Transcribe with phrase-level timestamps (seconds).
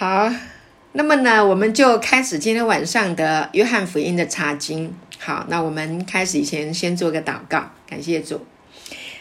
[0.00, 0.32] 好，
[0.92, 4.94] 那么呢，我们就开始今天晚上的约翰福音的查经。
[5.18, 8.46] 好，那我们开始以前先做个祷告，感谢主，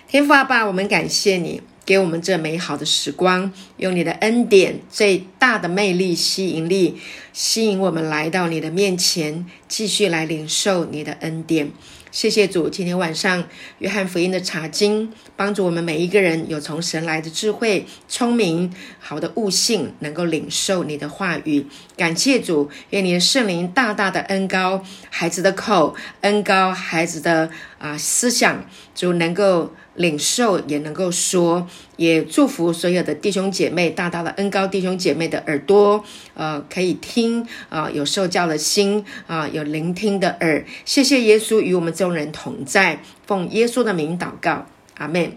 [0.07, 1.63] 天父阿爸，我们感谢你。
[1.83, 7.00] 给我们这美好的时光，用你的恩典最大的魅力、吸引力，
[7.34, 11.71] 吸引我们来到你的面前，继续来领受你的恩典。
[12.18, 13.47] 谢谢主，今天晚上
[13.77, 21.67] 约翰福音的查经，帮助我们每一个人有从神来的智慧、聪明、好的悟性，能够领受你的话语。
[21.95, 28.63] 感谢主，愿你的圣灵大大的恩高孩子的口，恩高孩子的啊思想，
[28.94, 29.73] 就能够。
[29.98, 36.04] 领受也能够说，也祝福所有的弟兄姐妹，大大的恩高弟兄姐妹的耳朵，
[36.35, 40.63] 呃，可以听啊，有受教的心啊，有聆听的耳。
[40.85, 44.68] 谢谢耶稣与我们众人同在，奉耶稣的名祷告，
[44.99, 45.32] 阿门。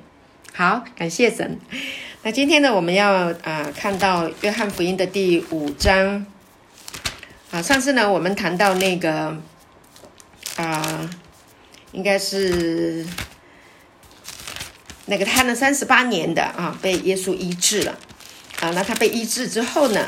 [0.53, 1.59] 好，感谢神。
[2.23, 6.27] 那今天呢，我们要啊看到约翰福音的第五章。
[7.51, 9.35] 啊，上次呢，我们谈到那个
[10.57, 11.11] 啊，
[11.93, 13.07] 应该是。
[15.07, 17.99] 那个瘫了三十八年的啊，被耶稣医治了
[18.61, 18.71] 啊。
[18.71, 20.07] 那他被医治之后呢，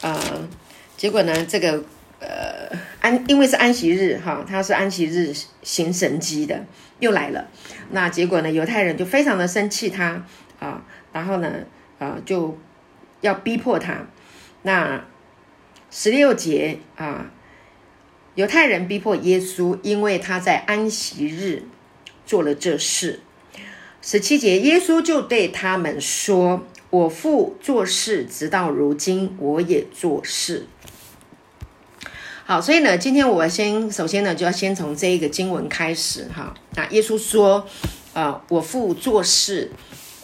[0.00, 0.48] 呃，
[0.96, 1.82] 结果呢，这个
[2.20, 6.64] 呃安，因为是安息日哈，他是安息日行神迹的，
[7.00, 7.48] 又来了。
[7.90, 10.24] 那结果呢，犹太人就非常的生气他
[10.60, 11.52] 啊，然后呢，
[11.98, 12.56] 呃，就
[13.22, 14.06] 要逼迫他。
[14.62, 15.04] 那
[15.90, 17.26] 十六节啊，
[18.34, 21.62] 犹太人逼迫耶稣，因为他在安息日
[22.26, 23.20] 做了这事。
[24.02, 30.66] 十七节，耶稣就对他们说：“我父做事，直到如今，我也做事。”
[32.44, 36.52] 好，所以呢，今天我先首先呢，就要先从这一个经文开始哈。
[36.74, 37.66] 那耶稣说
[38.14, 39.70] ：“啊，我父做事，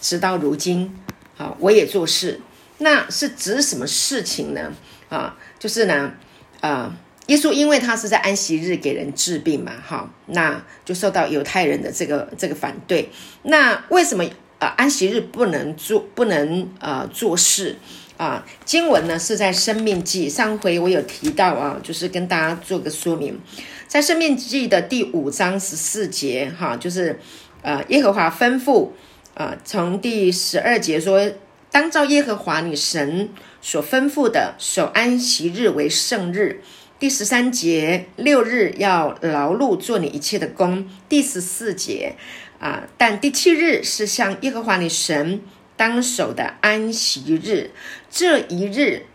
[0.00, 0.92] 直到如今，
[1.36, 2.40] 好，我也做事。”
[2.78, 4.72] 那是指什么事情呢？
[5.08, 6.12] 啊，就是呢，
[6.60, 6.96] 啊。
[7.30, 13.08] 耶稣因为他是在安息日给人治病嘛，哈，那就受到犹太人的这个这个反对。
[13.44, 14.24] 那为什么
[14.58, 17.76] 呃安息日不能做不能呃做事
[18.16, 18.44] 啊？
[18.64, 23.38] 经文呢是在生命记上回我有提到啊，就是跟大家做个说明，
[23.86, 27.16] 在生命记的第五章十四节哈，就是
[27.62, 28.88] 呃耶和华吩咐
[29.34, 31.30] 啊，从第十二节说，
[31.70, 33.28] 当照耶和华你神
[33.62, 36.60] 所吩咐的守安息日为圣日。
[37.00, 40.86] 第十三节，六日要劳碌做你一切的工。
[41.08, 42.14] 第十四节，
[42.58, 45.40] 啊，但第七日是向耶和华你神
[45.78, 47.70] 当守的安息日。
[48.10, 49.06] 这一日，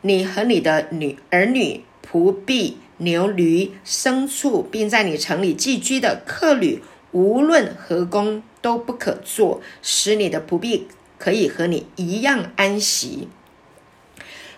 [0.00, 6.82] 你和你的女儿女、仆婢、牛驴、牲畜，并在你城里寄居的客旅，
[7.12, 10.88] 无论何工都不可做，使你的仆婢
[11.18, 13.28] 可以和你一样安息。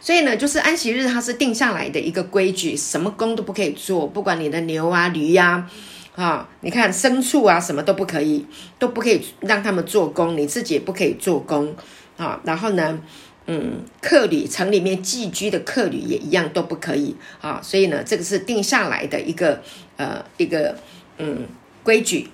[0.04, 5.70] 所以呢，就是安息日它是定下来的一个规矩，什么工都不可以做，不管你的牛啊、驴呀，
[6.16, 8.44] 啊，你看牲畜啊，什么都不可以，
[8.80, 11.72] 都不可以让他们做工，你自己也不可以做工
[12.16, 12.40] 啊。
[12.42, 12.98] 然后呢，
[13.46, 17.60] 嗯，客旅城里面寄居的客旅也一样都不可以啊。
[17.62, 19.62] 所以呢，这个是定下来的一个
[19.96, 20.76] 呃一个
[21.18, 21.46] 嗯
[21.84, 22.28] 规矩。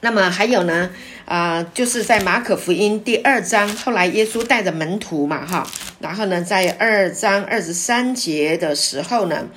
[0.00, 0.90] 那么还有呢，
[1.24, 5.66] 啊，就是在马可福音第二章，后来耶稣带着门徒嘛，哈，
[6.00, 9.48] 然后呢，在二章二十三节的时候呢，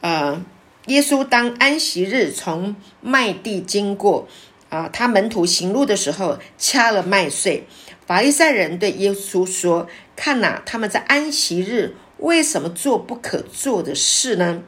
[0.00, 0.42] 呃，
[0.86, 4.26] 耶稣当安息日从麦地经过，
[4.70, 7.66] 啊，他门徒行路的时候掐了麦穗，
[8.06, 14.62] 法利赛人对耶稣说：“看呐，他们在安息日为什么做不可做的事呢？”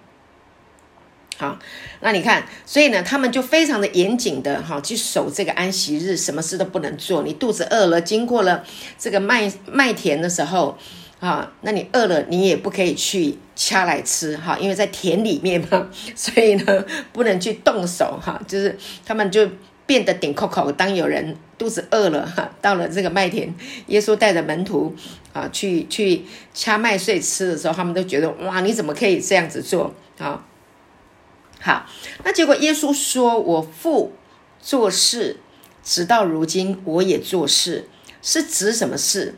[1.38, 1.58] 好，
[2.00, 7.22] 那你看，所以呢，他们就非常的严谨的哈，去守这个安息日，什么事都不能做。
[7.24, 8.64] 你肚子饿了，经过了
[8.98, 10.78] 这个麦麦田的时候，
[11.20, 18.40] 啊，那你饿了，你也不可以去掐来吃哈，因为在田里面嘛， 所以呢，不能去动手哈。
[18.48, 19.46] 就是他们就
[19.84, 20.72] 变得顶扣扣。
[20.72, 23.54] 当有人肚子饿了哈，到了这个麦田，
[23.88, 24.96] 耶稣带着门徒
[25.34, 30.42] 啊去去掐麦穗吃的时候，他们都觉得哇，你怎么可以这样子做啊？
[31.66, 31.84] 好，
[32.22, 34.12] 那结果耶稣说：“我父
[34.60, 35.40] 做事，
[35.82, 37.88] 直到如今我也做事，
[38.22, 39.34] 是指什么事？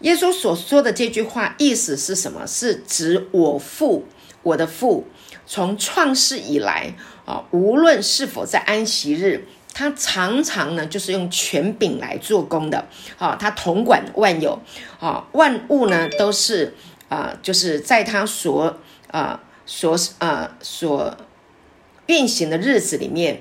[0.00, 2.46] 耶稣所说的这句话意思是什么？
[2.46, 4.04] 是指我父，
[4.42, 5.06] 我的父，
[5.46, 6.92] 从创世以来
[7.24, 12.86] 啊，无论是否在安息日，他常常呢就是用权柄来做工的。
[13.16, 14.60] 啊，他统管万有，
[14.98, 16.74] 啊，万物呢都是
[17.08, 18.76] 啊，就是在他所
[19.10, 21.16] 啊所啊所。”
[22.10, 23.40] 运行的日子里面，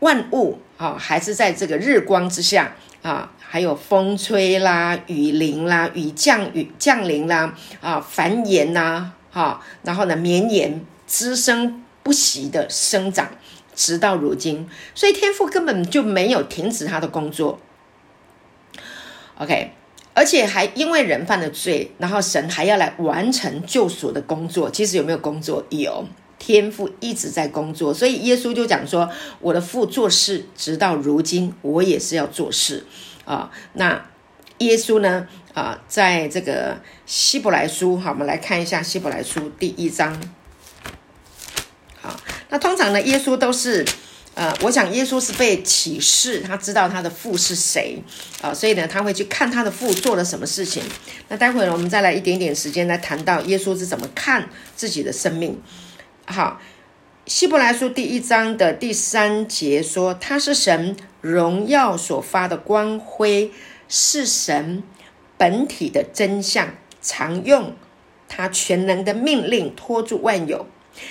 [0.00, 13.30] 万物啊还是在这个日光之下啊，还有风吹啦、雨淋啦、雨降雨降临啦啊，繁衍呐，哈，然后呢绵延滋生不息的生长，
[13.76, 17.60] 直到如今，所以天父根本就没有停止他的工作。
[19.38, 19.70] OK，
[20.14, 24.68] 而且还因为人犯了罪，然后神还要来完成救赎的工作。
[24.68, 25.64] 其实有没有工作？
[25.70, 26.04] 有。
[26.40, 29.08] 天父一直在工作，所以耶稣就讲说
[29.38, 32.84] ：“我的父做事，直到如今，我也是要做事。”
[33.24, 34.06] 啊，那
[34.58, 35.28] 耶稣呢？
[35.52, 40.18] 啊，在这个希伯来书，好，我们来看一下希伯来书第一章。
[42.00, 43.84] 好，那通常呢，耶稣都是，
[44.34, 48.00] 呃，我想耶稣是被启示，他知道他的父是谁
[48.40, 50.82] 啊，所以呢，他会去看他的父做了什么事情。
[51.28, 55.60] 那待会儿呢，我们再来一点点时间来谈到耶稣是怎么看自己的生命。
[56.32, 56.60] 好，
[57.26, 63.50] 希伯来书第一章的第三节说，他是神荣耀所发的光辉，
[63.88, 64.84] 是神
[65.36, 66.68] 本体的真相，
[67.02, 67.74] 常用
[68.28, 70.66] 他全能的命令托住万有。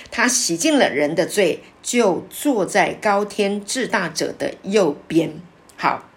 [0.09, 5.33] 他洗净了人的罪，就坐在高天至大者的右边。
[5.75, 6.08] 好。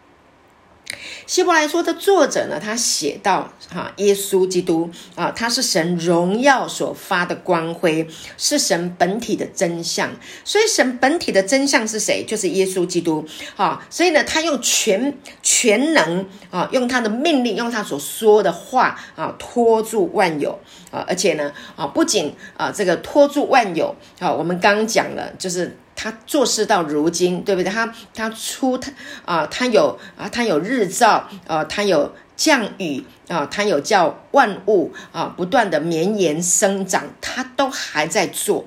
[1.27, 8.07] 希伯来说的作者呢，他写到哈，耶稣基督啊，他是神荣耀所发的光辉，
[8.37, 10.11] 是神本体的真相。
[10.45, 12.25] 所以神本体的真相是谁？
[12.27, 13.25] 就是耶稣基督
[13.57, 13.87] 啊。
[13.91, 20.59] 所以呢，他用全全能啊，用他的命令，用他所说的话啊，托住万有
[20.91, 21.05] 啊。
[21.09, 25.77] 而且呢啊，不仅啊这个托住万有啊，我们刚刚讲了，就是。
[25.95, 27.71] 他做事到如今，对不对？
[27.71, 28.91] 他他出他
[29.25, 38.65] 啊，他有啊，他有日照啊，他有降雨啊，他有叫万物啊不断的绵延生长，他都还在做。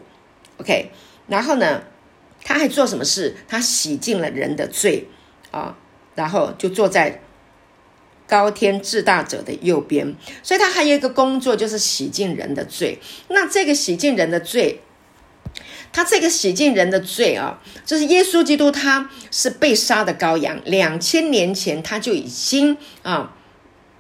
[0.58, 0.92] OK，
[1.28, 1.84] 然后呢，
[2.44, 3.36] 他还做什么事？
[3.48, 5.10] 他洗净了人的罪
[5.52, 5.76] 啊，
[6.14, 7.22] 然后就坐在
[8.28, 10.16] 高天至大者的右边。
[10.42, 13.00] 所以他还有一个工作，就是洗净人的罪。
[13.28, 14.82] 那这个洗净人的罪。
[15.96, 23.34] 他这个洗净人的罪啊，就是耶稣基督，他是被杀的羔羊，两千年前他就已经啊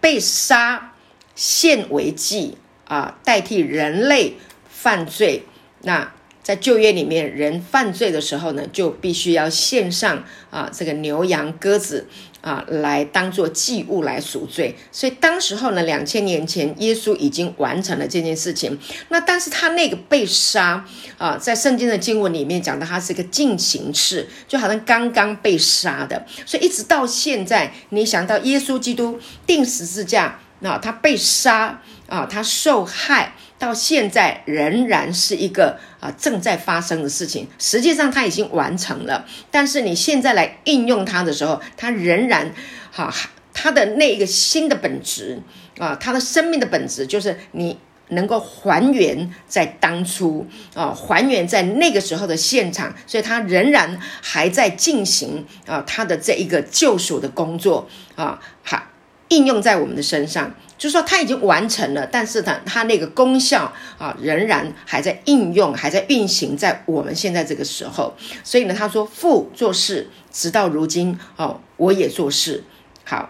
[0.01, 0.93] 被杀
[1.35, 4.35] 献为祭啊，代替人类
[4.67, 5.45] 犯罪。
[5.83, 6.11] 那
[6.43, 12.09] 在旧约里面，人犯罪的时候呢，就必须要献上啊这个牛羊鸽子。
[12.45, 18.77] 啊，来当做祭物来赎罪，所以当时候呢，两千年前，耶稣已经完成了这件事情。
[19.09, 20.85] 那但是他那个被杀
[21.17, 26.23] 啊，在圣经的经文里面讲的，他是一个进行式，就好像刚刚被杀的。
[26.45, 33.33] 所以一直到现在，你想到耶稣基督定十字架，那他被杀啊，他受害。
[33.65, 39.25] 到现在仍然是一个啊正在发生的事情，实际上它已经完成了。
[39.49, 42.53] 但是你现在来应用它的时候，它仍然
[42.91, 43.11] 哈，
[43.53, 45.41] 它的那一个新的本质
[45.79, 47.79] 啊，它的生命的本质就是你
[48.09, 50.45] 能够还原在当初
[50.75, 58.83] 啊，还原在那个时候的现场，所以它仍然还在进行啊，它的这一个救赎的工作啊，好
[59.29, 60.53] 应用在我们的身上。
[60.77, 68.13] 就是说，它已经完成了，但是呢，它那个功效啊，仍然还在应用，还在运行在我们现在这个时候。
[68.43, 72.65] 所以呢，他说父做事，直到如今哦，我也做事。
[73.05, 73.29] 好，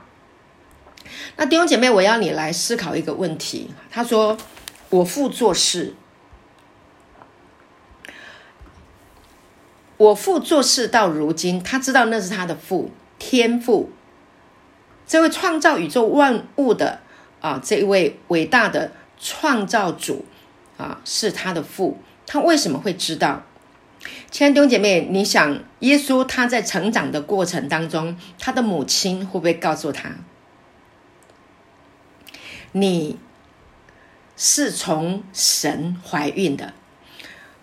[1.37, 3.69] 那弟兄姐妹，我要你来思考一个问题。
[3.91, 4.35] 他说，
[4.89, 5.93] 我父做事，
[9.97, 13.91] 我父做事到如今，他知道那是他的父天父，
[15.07, 16.99] 这位创造宇宙万物的。
[17.41, 20.25] 啊，这一位伟大的创造主
[20.77, 23.43] 啊，是他的父，他为什么会知道？
[24.31, 30.09] 亲爱的弟兄姐妹，你想，耶稣他在成长的过程当中，他的母亲会不会告诉他，
[32.71, 33.19] 你
[34.35, 36.73] 是从神怀孕的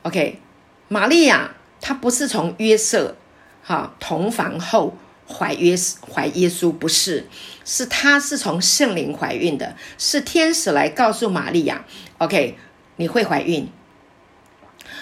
[0.03, 0.39] ？OK，
[0.87, 3.17] 玛利亚她不是从约瑟
[3.65, 4.95] 哈同房后。
[5.33, 5.75] 怀约
[6.13, 7.27] 怀耶稣不是，
[7.65, 11.85] 是他是从圣灵怀孕的，是天使来告诉玛利亚
[12.19, 12.57] ，OK，
[12.97, 13.69] 你会怀孕。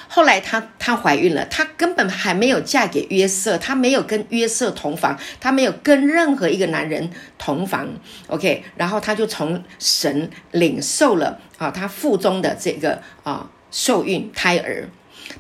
[0.09, 7.89] 后来她她怀孕了，她根本还没有嫁给约瑟，她没有跟约瑟同房，她没有跟任何一个男人同房
[8.27, 14.89] ，OK，然后她就从神领受了啊，她腹中的这个啊受孕胎儿，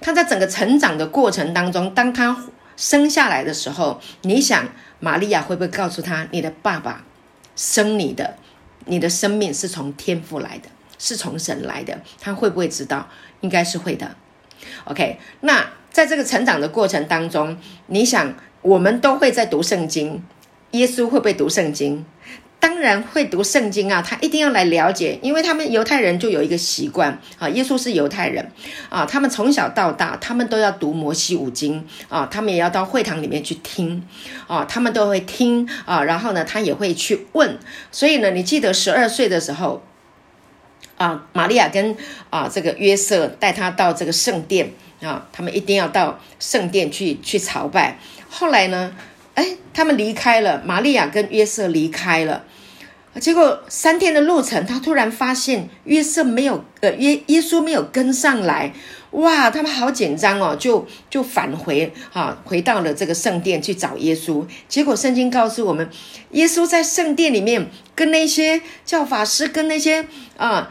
[0.00, 2.36] 她在整个成长的过程当中，当她。
[2.80, 4.66] 生下来的时候，你想
[5.00, 7.04] 玛利亚会不会告诉他，你的爸爸
[7.54, 8.38] 生你的，
[8.86, 12.00] 你的生命是从天父来的，是从神来的？
[12.18, 13.06] 他会不会知道？
[13.42, 14.16] 应该是会的。
[14.84, 17.58] OK，那在这个成长的过程当中，
[17.88, 20.24] 你想，我们都会在读圣经，
[20.70, 22.06] 耶稣会不会读圣经？
[22.60, 28.52] 当然会读圣经啊，他一定要来了解，因为他们犹太人就有一个习惯啊，耶稣是犹太人
[28.90, 34.06] 啊，他们从小到大，他们都要读摩西五经啊，他们也要到会堂里面去听
[34.46, 37.58] 啊，他们都会听啊，然后呢，他也会去问，
[37.90, 39.82] 所以呢，你记得十二岁的时候
[40.98, 41.96] 啊，玛利亚跟
[42.28, 47.98] 啊这个约瑟带他到这个圣殿啊，他们一定要到圣殿去去朝拜，
[48.28, 48.92] 后来呢？
[49.32, 52.44] 哎，他们离开了，玛利亚跟约瑟离开了，
[53.20, 58.72] 结果三天的路程，他突然发现约瑟没有，呃，耶耶稣没有跟上来，
[59.10, 64.44] 哇，他们好紧张哦，就就返回啊，回到了这个圣殿去找耶稣。
[64.68, 65.88] 结果圣经告诉我们，
[66.30, 70.70] 耶稣在圣殿里面跟那些教法师，跟那些啊。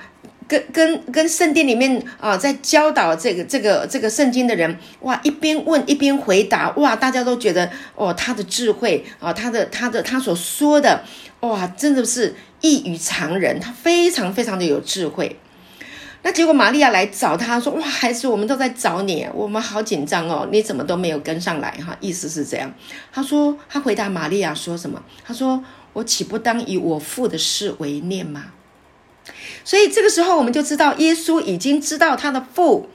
[0.49, 11.03] 跟跟跟圣殿里面啊，在教导这个这个这个圣经的人，哇，一边问一边回答，哇，大家都觉得哦，他的智慧啊，他的他的他所说的，
[11.41, 15.39] 哇，真的是异于常人，他非常非常的有智慧。
[16.21, 21.95] 那结果玛利亚来找他说，哇，孩子，我们都在找你，我们好紧张哦，你怎么都没有跟上来哈？
[22.01, 22.73] 意思是这样。
[23.11, 25.01] 他说，他回答玛利亚说什么？
[25.23, 28.47] 他说，我岂不当以我父的事为念吗？
[29.63, 32.89] 所以这个时候，我们就知道耶稣已经知道他的父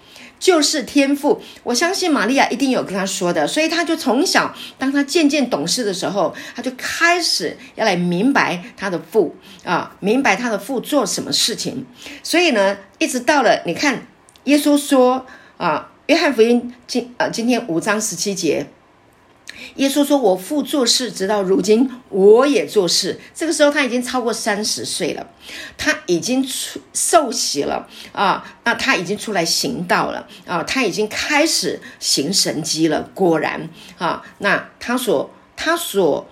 [0.45, 1.41] 就是天赋。
[1.63, 9.35] 我相信玛利亚一定有跟他说的，所以他就从小，当他渐渐懂事的时候，他就开始要来明白他的父
[9.65, 11.87] 啊，明白他的父做什么事情。
[12.23, 14.07] 所以呢，一直到了你看，
[14.45, 15.25] 耶稣说
[15.57, 18.67] 啊，约翰福音今呃今天五章十七节。
[19.77, 25.27] 耶稣说：“我父做事，直到如今，我也做事。”这个时候他已经超过三十岁了，
[25.77, 33.11] 他已经出受洗了啊，那他已经出来行道了啊，他已经开始行神迹了。
[33.15, 33.69] 果然
[33.99, 36.29] 啊，那他所他所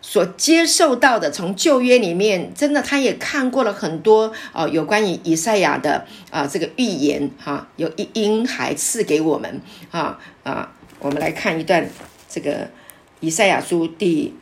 [0.00, 11.88] 所接受到的，从旧约里面，真的他也看过了很多啊，有关于以赛亚的啊这个预言哈，有一婴孩赐给我们啊啊，我们来看一段。
[12.30, 12.70] 这个
[13.18, 14.32] 以赛亚书第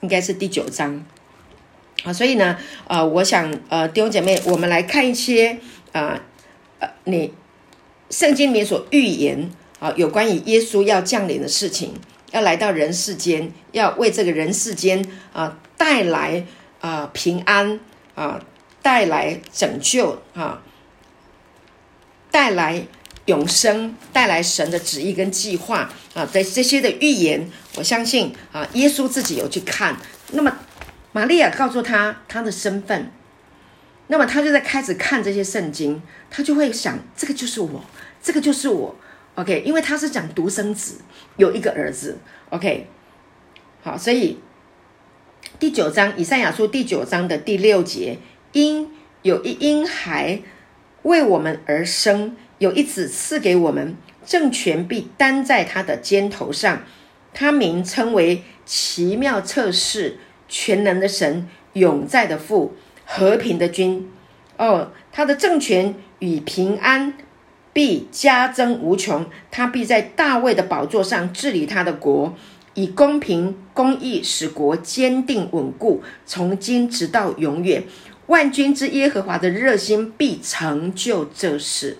[0.00, 1.04] 应该是第九章
[2.04, 5.58] 啊，所以呢，呃，我想呃弟兄姐妹，我们来看一些
[5.92, 6.18] 啊
[6.78, 7.34] 呃你
[8.08, 9.50] 圣经里面所预言
[9.80, 11.92] 啊有关于耶稣要降临的事情，
[12.30, 16.46] 要来到人世间，要为这个人世间啊带来
[16.80, 17.80] 啊平安
[18.14, 18.40] 啊
[18.80, 20.62] 带来拯救啊
[22.30, 22.86] 带来。
[23.26, 29.96] 永生带来神的旨意跟计划啊，在这些的预言，我相信啊，耶稣自己有去看。
[30.32, 30.56] 那么，
[31.12, 33.12] 玛利亚告诉他他的身份，
[34.08, 37.84] 那么他就在开始看这些圣经，他就会想，这个就是我，
[38.22, 38.96] 这个就是我。
[39.36, 40.96] OK，因为他是讲独生子，
[41.36, 42.18] 有一个儿子。
[42.48, 42.88] OK，
[43.82, 44.40] 好，所以
[45.58, 48.18] 第九章以赛亚书第九章的第六节，
[48.52, 48.90] 因
[49.22, 50.42] 有一婴孩
[51.02, 52.36] 为我们而生。
[52.60, 56.82] 有一子赐给我们，政权必担在他的肩头上。
[57.32, 62.74] 他名称为奇妙测试、全能的神、永在的父、
[63.06, 64.10] 和平的君。
[64.58, 67.14] 哦，他的政权与平安
[67.72, 69.24] 必加增无穷。
[69.50, 72.36] 他必在大卫的宝座上治理他的国，
[72.74, 77.84] 以公平公义使国坚定稳固，从今直到永远。
[78.26, 81.96] 万军之耶和华的热心必成就这事。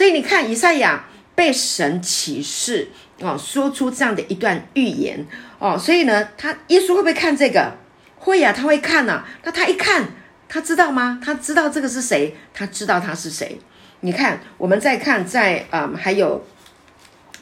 [0.00, 1.04] 所以你看，以赛亚
[1.34, 2.88] 被神启示
[3.18, 5.26] 哦，说出这样的一段预言
[5.58, 7.76] 哦，所以呢，他耶稣会不会看这个？
[8.16, 9.26] 会呀，他会看呐。
[9.44, 10.08] 那他一看，
[10.48, 11.20] 他知道吗？
[11.22, 12.34] 他知道这个是谁？
[12.54, 13.60] 他知道他是谁？
[14.00, 16.46] 你看，我们再看，在啊，还有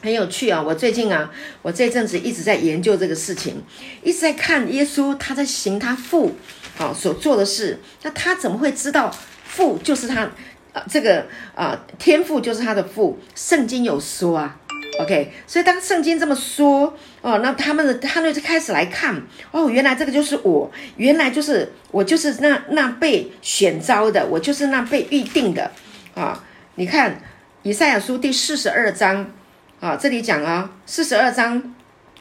[0.03, 0.61] 很有趣啊。
[0.61, 3.63] 我最近啊，我这阵子一直在研究这个事情，
[4.03, 6.35] 一直在看耶稣他在行他父
[6.77, 7.79] 啊所做的事。
[8.03, 10.29] 那他怎么会知道父就是他？
[10.71, 14.55] 啊，这个啊，天赋就是他的父，圣经有说啊
[14.99, 19.19] ，OK，所以当圣经这么说哦，那他们的他们就开始来看
[19.51, 25.71] 哦，原来这个就是我，原来就是我，就是那那被选召的，我就是那被预定的
[26.13, 26.43] 啊。
[26.75, 27.19] 你看
[27.63, 29.31] 以赛亚书第四十二章
[29.79, 31.73] 啊，这里讲啊，四十二章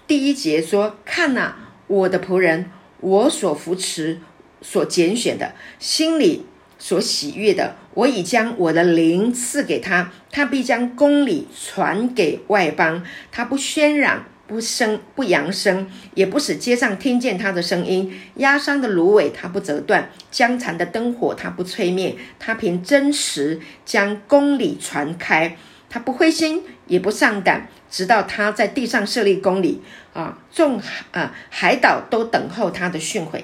[0.06, 1.52] 第一节说：“看呐，
[1.86, 4.20] 我的仆人，我所扶持、
[4.62, 6.46] 所拣选的，心里。”
[6.78, 13.04] 所喜悦的，我已将我的灵赐给他，他必将公理传给外邦。
[13.32, 18.18] 他不喧嚷，不声，不扬声，也不使街上听见他的声音。
[18.36, 22.16] 压伤的芦苇他不折断，江残的灯火他不吹灭。
[22.38, 25.56] 他凭真实将公理传开，
[25.90, 29.82] 他不灰心也不上胆，直到他在地上设立公理
[30.14, 30.80] 啊，众
[31.10, 33.42] 啊海岛都等候他的训诲。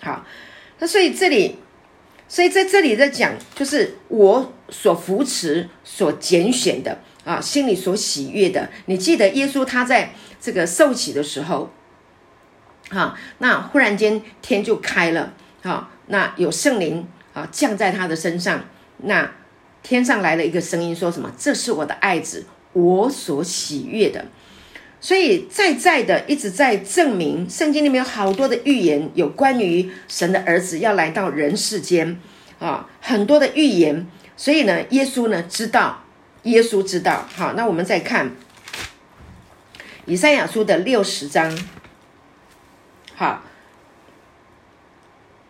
[0.00, 0.24] 好，
[0.78, 1.56] 那所以这里，
[2.28, 8.68] 所以在这里在讲，就是我所扶持、所拣选的啊，心里所喜悦的。
[8.86, 11.70] 你记得耶稣他在这个受洗的时候，
[12.90, 18.64] 哈，那忽然间天就开了，哈，那有圣灵啊降在他的身上，
[18.98, 19.32] 那
[19.82, 21.30] 天上来了一个声音，说什么？
[21.38, 24.24] 这是我的爱子，我所喜悦的。
[24.98, 32.18] 所以在在的一直在证明，圣经里面有好多的预言，有关于神的儿子要来到人世间
[32.58, 34.06] 啊，很多的预言。
[34.36, 36.02] 所以呢，耶稣呢知道，
[36.42, 37.26] 耶稣知道。
[37.36, 38.32] 好，那我们再看
[40.06, 41.56] 以赛亚书的六十章。
[43.14, 43.42] 好，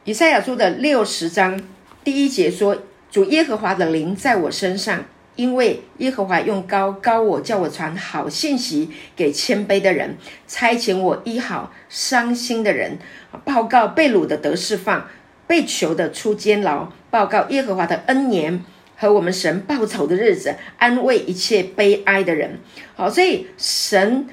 [0.05, 1.61] 以赛亚书的六十章
[2.05, 5.05] 第一节说：“主耶和华的灵在我身上。”
[5.37, 10.17] 因为耶和华用高高我，叫我传好信息给谦卑的人，
[10.49, 12.99] 差遣我医好伤心的人，
[13.45, 15.07] 报告被掳的得释放，
[15.47, 18.65] 被囚的出监牢，报告耶和华的恩年
[18.97, 22.59] 和我们神报仇的日子，安慰一切悲哀的人。
[22.95, 24.27] 好，所以神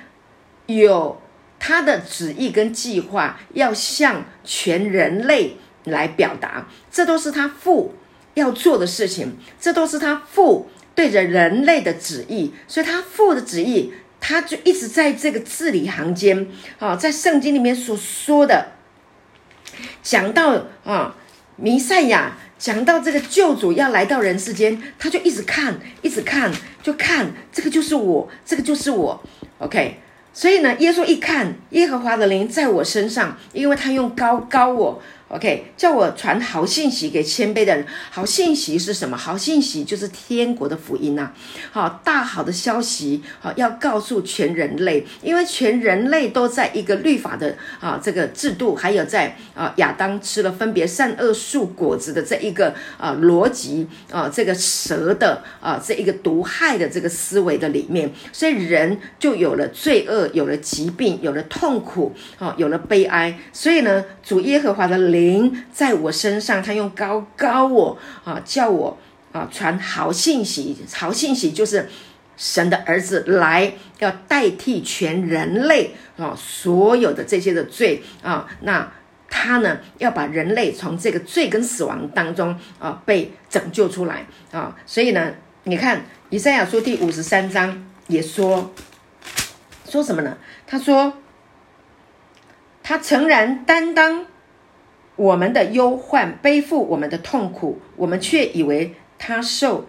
[0.67, 1.21] 有
[1.59, 7.93] 他的旨意跟计划，要向全人类来表达，这都是他父
[8.35, 10.69] 要做的事情，这都是他父。
[10.95, 16.47] 对着人类的旨意，所以他父的旨意，他就一直在这个字里行间
[16.79, 18.73] 啊，在圣经里面所说的，
[20.01, 21.15] 讲到啊
[21.55, 29.23] 弥赛亚，讲到这个救主要来到人世间，他就一直看，一直看，就看这个就是我，这个就是我
[29.59, 29.99] ，OK。
[30.35, 35.01] 所以呢，耶稣一看耶和华的灵在我身上，因为他用高高我。
[35.33, 37.83] OK，叫我传好信息给谦卑的人。
[38.11, 39.17] 好信息是什么？
[39.17, 41.31] 好信息就是天国的福音呐。
[41.71, 63.35] 好，大好的消息，好要告诉全人类，因为全人类都在一个律法的啊这个制度，还有在啊亚当吃了分别善恶树果子的这一个啊逻辑啊这个蛇的啊这一个毒害的这个思维的里面，所以人就有了罪恶，有了疾病，有了痛苦，啊有了悲哀。
[63.51, 65.22] 所以呢，主耶和华的灵。
[65.23, 68.97] 灵在我身上，他用高高我啊，叫我
[69.31, 70.75] 啊传好信息。
[70.93, 71.89] 好信息就是
[72.35, 78.47] 神的儿子来，要代替全人类啊所有的这些的罪啊。
[78.61, 78.91] 那
[79.29, 84.75] 他呢，要把人类从这个罪跟死亡当中啊被拯救出来啊。
[84.85, 85.33] 所以呢，
[85.63, 88.73] 你看以赛亚书第五十三章也说
[89.89, 90.37] 说什么呢？
[90.67, 91.13] 他说
[92.83, 94.25] 他诚然担当。
[95.15, 99.85] 我们的忧患，背负我们的痛苦，我们却以为他受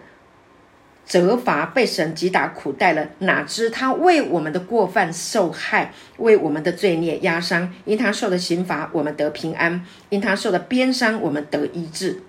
[1.03, 3.09] 责罚，被神击打苦待了。
[3.19, 7.73] 哪知他为我们的过犯受害，为我们的罪孽压伤。
[7.85, 12.21] 因他受的刑罚，我们得平安；因他受的鞭伤，我们得医治。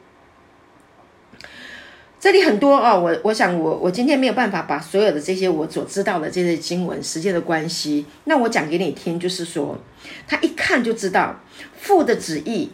[2.18, 9.78] 这里很多啊，我我想我我今天没有办法把所有的这些我所知道的这些经文时间的关系，那我讲给你听，就是说
[10.26, 11.38] 他一看就知道
[11.78, 12.70] 父的旨意。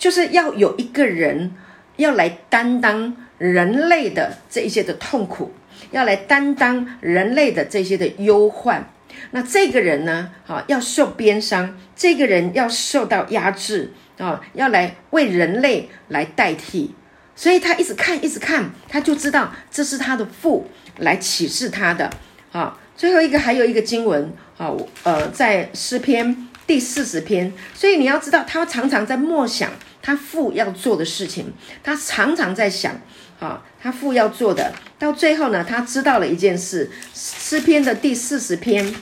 [0.00, 1.52] 就是要有一个人
[1.96, 5.52] 要来担当人类的这一些的痛苦，
[5.90, 8.90] 要来担当人类的这些的忧患。
[9.32, 16.94] 那这个人呢，啊，要受鞭伤，这个人要受到压制啊，要来为人类来代替。
[17.36, 22.10] 所以他一直看，一直看，他就知道这是他的父来启示他的
[22.52, 22.78] 啊。
[22.96, 27.52] 最后一个还有一个经文啊，呃，在诗篇第四十篇。
[27.74, 29.70] 所以你要知道，他常常在默想。
[30.02, 33.00] 他父要做的事情，他常常在想，
[33.38, 38.94] 啊，他父要做的，到最后呢，他知道了一件事，诗篇的第四十篇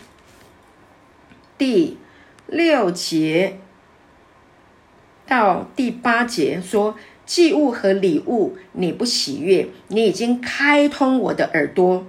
[1.57, 1.99] 第
[2.47, 3.61] 六节
[5.27, 12.07] 到第八节说，祭物和礼物你不喜悦，你已经开通我的耳朵，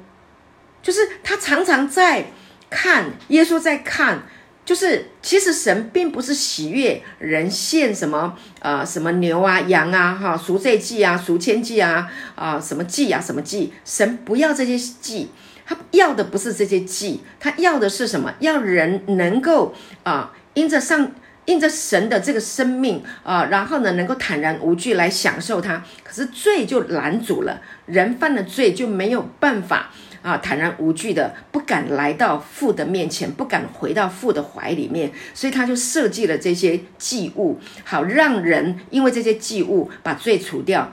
[0.82, 2.32] 就是他常常在
[2.69, 4.23] 看，耶稣在看。
[4.69, 15.32] 就是，其实神并不是喜悦人献什么，呃，什么牛啊、羊啊，哈，赎罪祭啊、赎千祭啊，啊，什么祭啊、什么祭，神不要这些祭，
[15.65, 18.32] 他要的不是这些祭，他要的是什么？
[18.41, 21.13] 要人能够啊，因着上，
[21.45, 25.84] 因着神的这个生命啊，然后呢，能够坦然无惧来享受它。
[26.03, 29.89] 可是罪就拦阻了，人犯了罪就没有办法。
[30.21, 40.91] 啊，坦然无惧的，不敢来到父的面前，不敢回到父的怀里面，所以他就设计了这些祭物，好让人因为这些祭物把罪除掉。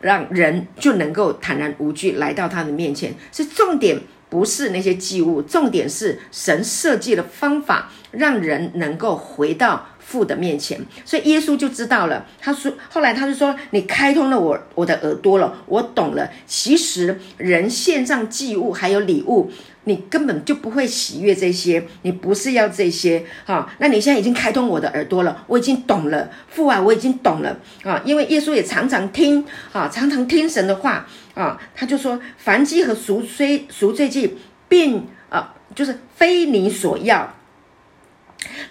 [0.00, 3.12] 让人就能够坦然无惧来到他的面前。
[3.32, 3.98] 是重点
[4.30, 9.88] 不是那些祭物，重点是神设计的方法，让人能够回到。
[10.08, 12.24] 父的面前，所以耶稣就知道了。
[12.40, 16.26] 他说，后来他就说：“你开通了我我的耳朵了，我懂了。
[16.46, 19.50] 其实人献上祭物还有礼物，
[19.84, 23.70] 你根本就不会喜悦这些，你不是要这些啊。
[23.80, 28.00] 那你现在已经开通我的耳朵了，我已经懂了，父啊，我已经懂了啊。
[28.06, 31.60] 因为耶稣也常常听啊，常常听神的话啊。
[31.74, 34.38] 他就说：凡祭和赎罪赎罪祭，
[34.70, 37.30] 并啊，就是非你所要。”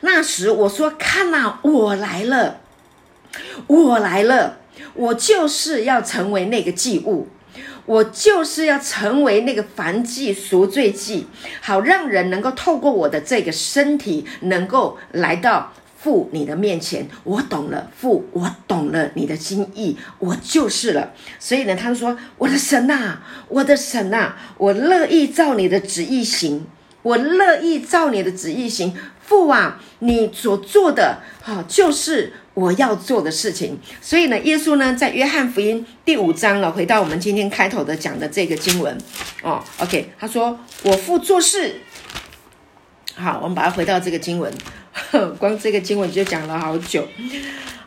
[0.02, 2.62] 那时我说：“看呐，我来了，
[3.68, 4.58] 我来了，
[4.94, 7.28] 我就是要成为那个祭物，
[7.86, 11.28] 我就是要成为那个凡祭赎罪祭，
[11.62, 17.08] 好让人能够透过我的这个身体，能够来到父你的面前。
[17.24, 21.14] 我懂了，父，我懂了你的心意，我就是了。
[21.40, 26.68] 所以呢，他说：我的神呐，我的神呐，我乐意照你的旨意行，
[27.02, 28.96] 我乐意照你的旨意行。”
[29.28, 33.78] 父啊，你所做的哈，就是我要做的事情。
[34.02, 38.98] 所以呢，耶稣呢，在约翰福音第五章了，回到我们今天开头的讲的这个经文
[39.44, 39.62] 哦。
[39.80, 41.82] OK，他说：“我父做事。”
[43.16, 44.54] 好，我们把它回到这个经文，
[45.38, 47.06] 光这个经文就讲了好久。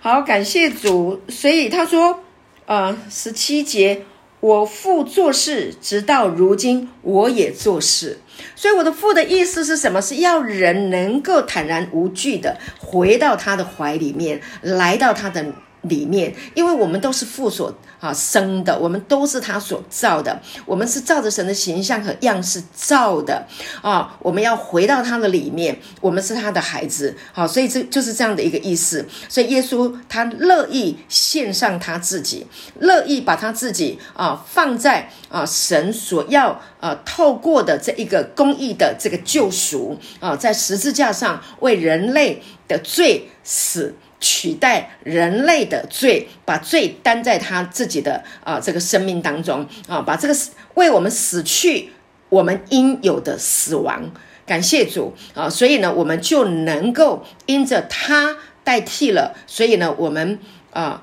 [0.01, 1.23] 好，感谢主。
[1.29, 2.23] 所以他说
[2.67, 4.05] ：“呃，十七节，
[4.41, 8.19] 我父做事，直到如今，我也做事。”
[8.55, 10.01] 所以我的父的意思是什么？
[10.01, 15.45] 是要人能够坦然无惧的回到他的怀里面，来到他的
[15.83, 17.75] 里面，因为我们都是父所。
[18.01, 23.47] 啊，生的，我们都是他所造的，我们是照着神的形象和样式造的
[23.83, 24.17] 啊！
[24.21, 29.07] 我们要回到他的里面，我们是他的孩子，好，所以这就是这样的一个意思。
[29.29, 32.47] 所以耶稣他乐意献上他自己，
[32.79, 43.95] 乐意把他自己啊放在啊神所要啊透过的这一个公义的这个救赎啊，在十字架上为人类的罪死。
[44.21, 50.37] 取代人类的罪，把罪担在他自己的啊这个生命当中啊，把这个
[50.75, 51.91] 为我们死去
[52.29, 54.11] 我们应有的死亡，
[54.47, 55.49] 感谢主啊！
[55.49, 60.39] 所以呢，我们就能够因着他代替了，所以呢，我们
[60.73, 61.03] 啊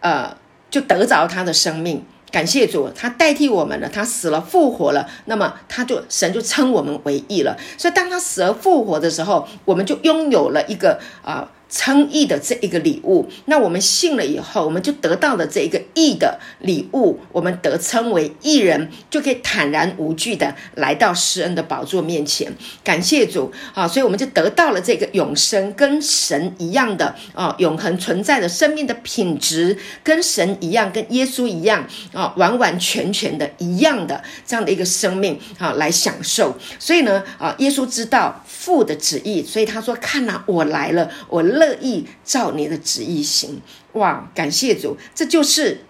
[0.00, 0.36] 呃
[0.70, 2.04] 就得着他的生命。
[2.30, 7.56] 感谢主，他代替我们了，他死了复活了，那么他就神就称我们为义了。
[7.78, 11.48] 所以当他死而复活的时候，我们就拥有了一个啊。
[11.68, 22.50] 称义的这一个礼物，那我们信了以后，我们就得到了这一个义的礼物，我们得称为义人，就可以坦然无惧的来到施恩的宝座面前，
[22.82, 23.86] 感谢主啊！
[23.86, 36.56] 所以我们就得到了这个永生，跟神一样的啊，永恒存在的生命的品质，跟神一样，跟耶稣一样啊，完完全全的一样的这样的一个生命啊，来享受。
[36.78, 43.60] 所以呢啊，耶稣知道父的旨意，所以他说：“看呐，我来了，我。”乐意照你的旨意行，
[43.92, 44.30] 哇！
[44.34, 45.80] 感谢主，这就是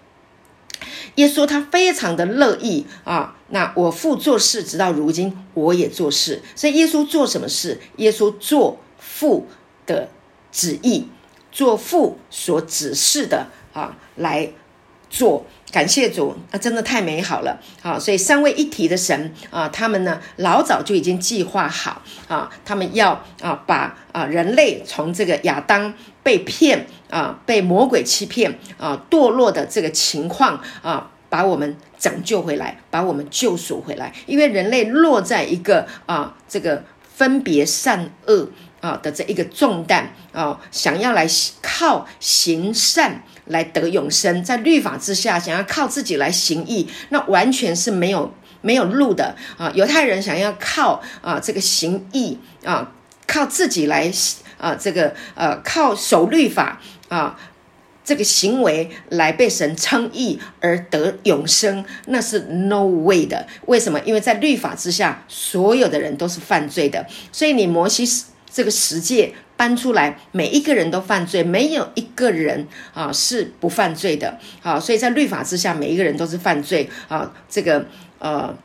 [1.15, 3.35] 耶稣，他非常的乐意啊。
[3.49, 7.79] 那我父做事，直到如今我也做事，所以耶稣做什么事？
[7.97, 9.47] 耶稣做父
[9.85, 10.09] 的
[10.51, 11.07] 旨意，
[11.51, 14.51] 做父所指示的啊，来
[15.09, 15.45] 做。
[15.71, 36.83] 感谢主，啊，真的太美好了，啊，所以三位一体的神啊，他们呢老早就已经计划好啊，他们要啊把啊人类从这个亚当被骗啊被魔鬼欺骗啊堕落的这个情况啊，把我们拯救回来，把我们救赎回来，因为人类落在一个啊这个
[37.15, 38.49] 分别善恶
[38.81, 41.27] 啊的这一个重担啊，想要来
[41.61, 43.21] 靠行善。
[43.49, 49.71] 来得永生，在律法之下，想要靠自己来行义，那完全是没有没有路的啊！
[49.75, 52.91] 犹太人想要靠啊这个行义啊，
[53.27, 54.11] 靠自己来
[54.57, 57.39] 啊这个呃靠守律法啊
[58.03, 63.45] 这个行为来被神称义而得永生，那是 no way 的。
[63.67, 63.99] 为什么？
[64.01, 68.05] 因为在律法之下，所有的人都是犯罪的，所以你摩西
[68.59, 69.33] 这个十诫。
[69.55, 74.39] 搬出来，每一个人都犯罪，没有一个人啊是不犯罪的。
[74.61, 77.33] 啊，所以在律法之下，每一个人都是犯罪啊。
[77.49, 77.85] 这个
[78.19, 78.57] 呃，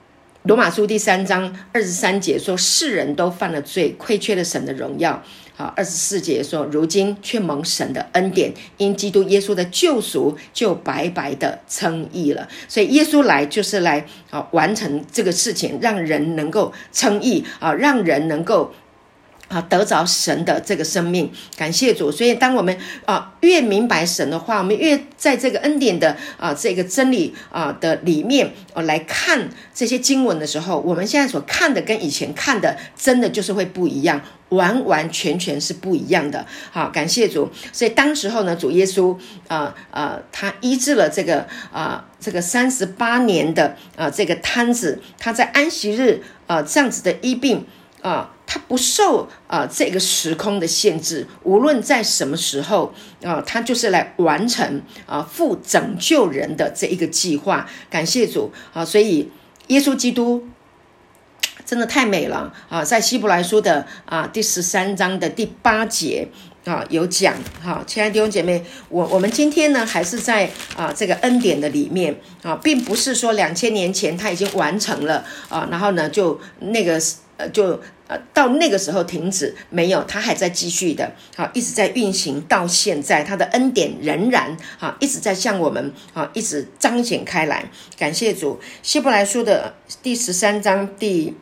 [0.45, 5.21] 罗马书第三章二十三节说，世人都犯了罪，亏缺了神的荣耀。
[5.57, 12.47] 好，二十四节说，如今却蒙神的恩典，因基督耶稣的救赎，就白白的称义了。
[12.69, 18.73] 所以耶稣来就是来啊完成这个事情，让人能够称义啊，让人能够。
[19.49, 22.11] 啊，得着神的这个生命，感谢主。
[22.11, 36.47] 所以，当我们啊越明白神的话，我们越在这个恩典的啊这个真理啊的里面啊来看这些经文的时候，我们现在所看的跟以前看的，真的就是会不一样，完完全全是不一样的。
[36.73, 37.51] 好，感谢主。
[37.71, 39.17] 所以当时候呢，主耶稣
[39.49, 47.67] 啊啊，他医治了这个啊这个三十八年的啊这个瘫子，他在安息日啊这样子的医病。
[48.05, 57.67] 啊，他不受啊这个时空的限制，无论在什么时候啊，他就是来完成啊复拯救人的这一个计划。
[57.89, 58.85] 感谢主啊！
[58.85, 59.31] 所以
[59.69, 60.47] 耶稣基督
[61.65, 62.85] 真的太美了啊！
[62.85, 66.29] 在希伯来书的啊第十三章的第八节
[66.67, 77.01] 啊有讲哈，亲爱的弟兄姐妹，我我们今天呢还是在啊这个恩典的里面啊，并不是说两千年前他已经完成了啊，然后呢就那个
[77.39, 77.81] 呃就。
[78.07, 87.65] 啊，到那个时候停止没有，它还在继续的，好，一直在运行到现在，它的恩典仍然啊一直在向我们啊一直彰显开来。
[87.97, 91.35] 感谢主，希伯来书的第十三章第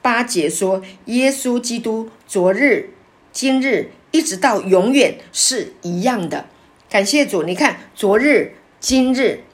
[0.00, 2.94] 八节说：“耶稣基督昨日、
[3.30, 6.46] 今日一直到永远是一样的。”
[6.88, 9.44] 感谢主，你看昨日、今日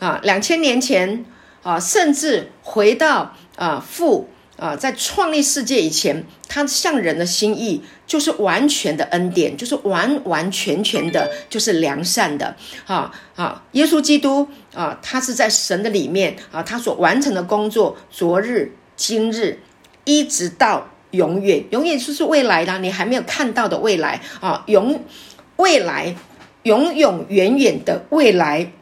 [0.00, 1.24] 啊，两千年前
[1.62, 4.28] 啊，甚至回到啊父。
[4.60, 12.54] 啊，在创立世界以前，他向人的心意就是完全的恩典，就是完完全全的，就是良善的。
[12.86, 19.58] 啊啊，耶稣基督啊，他是在神的里面啊，他所完成的工作，昨日、今日，
[20.04, 25.02] 一直到永远，永远就是未来的，你还没有看到的未来啊，永
[25.56, 26.14] 未来，
[26.64, 28.72] 永永远远的未来。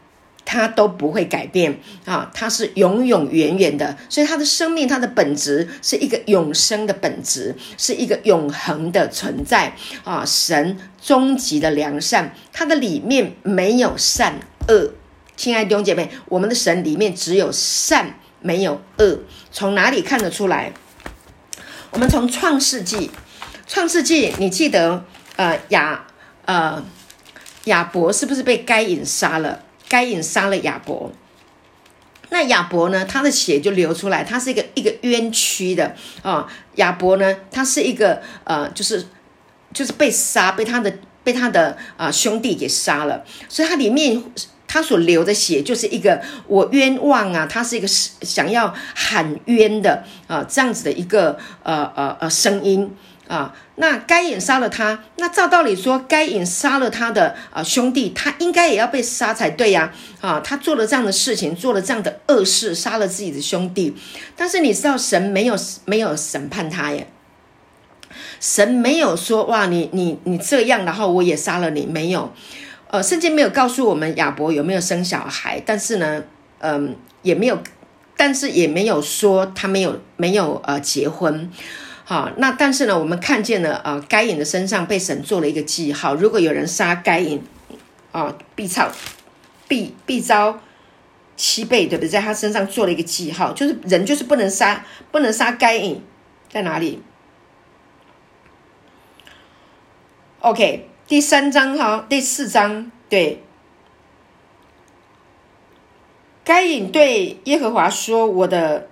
[0.50, 10.24] 它都不会改变啊，它是永永远远的，所以它的生命，它的本质是一个永生的本质，是一个永恒的存在啊。
[10.24, 14.94] 神终极的良善，它的里面没有善恶。
[15.36, 19.18] 亲爱的弟兄姐妹，我们的神里面只有善，没有恶。
[19.52, 20.72] 从哪里看得出来？
[21.90, 23.10] 我们从创世纪，
[23.66, 25.04] 创世纪，你记得
[25.36, 26.06] 呃亚
[26.46, 26.82] 呃
[27.64, 29.60] 亚伯是不是被该隐杀了？
[29.88, 31.10] 该隐杀了亚伯，
[32.30, 33.04] 那亚伯呢？
[33.06, 36.46] 他的血就流出来，他是一个一个冤屈的啊。
[36.74, 39.06] 亚伯呢，他是一个呃，就是
[39.72, 40.92] 就是被杀，被他的
[41.24, 44.22] 被他的啊兄弟给杀了，所以他里面
[44.66, 52.94] 他所流的血就是一个我冤枉啊，他是一个想要喊冤的啊这样子的一个呃呃呃声音。
[53.28, 59.92] 啊，那该隐杀了他，那照道理说，该隐杀了他的啊兄弟，他应该也要被杀才对呀。
[60.22, 63.94] 啊，他做了这样的事情，做了这样的恶事，杀了自己的兄弟。
[64.34, 67.06] 但是你知道，神没有没有审判他耶，
[68.40, 72.32] 神没有说哇，你你你这样，然后我也杀了你，没有。
[72.90, 76.22] 呃，圣经没有告诉我们亚伯有没有生小孩，但是呢，
[76.60, 77.58] 嗯，也没有，
[78.16, 81.50] 但是也没有说他没有没有呃结婚。
[82.08, 86.14] 好，那但是呢，我们看见了啊，该隐的身上被神做了一个记号。
[86.14, 87.42] 如果有人杀该隐，
[88.12, 88.90] 啊，必遭
[89.68, 90.58] 必必遭
[91.36, 92.08] 七倍，对不对？
[92.08, 96.02] 在他身上做了一个记号，就是人就是不能杀，不能杀该隐，
[96.50, 97.02] 在哪里
[100.40, 103.42] ？OK，第三章哈，第四章对，
[106.42, 108.88] 该隐对耶和华说：“我的。”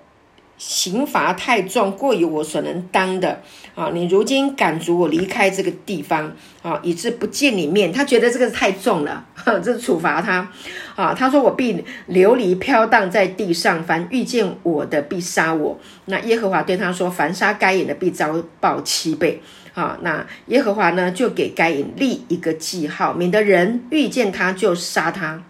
[0.59, 3.42] 刑罚太重，过于我所能当的
[3.75, 3.90] 啊！
[3.92, 7.92] 你如今赶逐我离开这个地方啊，以致不见你面。
[7.92, 10.51] 他觉得这个太重了，这是处罚他
[10.95, 11.12] 啊！
[11.12, 19.42] 他说：“我必流离飘荡在地上，凡遇见我的必杀我。”那耶和华对他说：“凡杀该隐的必遭报七倍。”
[19.75, 19.99] 啊！
[20.01, 25.42] 那耶和华呢，就给该隐立一个记号，免得人遇见他就杀他。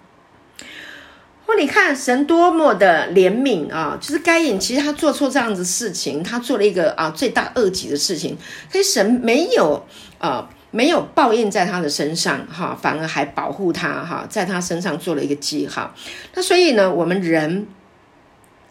[1.46, 3.96] 或你看神多么的怜悯啊！
[4.00, 8.36] 就是该隐其实他做错这样子事情，他做了一个啊罪大恶极的事情，
[8.70, 9.86] 可是神没有
[10.18, 15.94] 啊没有报应在他的身上哈，反而还保护他哈，在他身上做了一个记号。
[16.34, 17.68] 那所以呢，我们人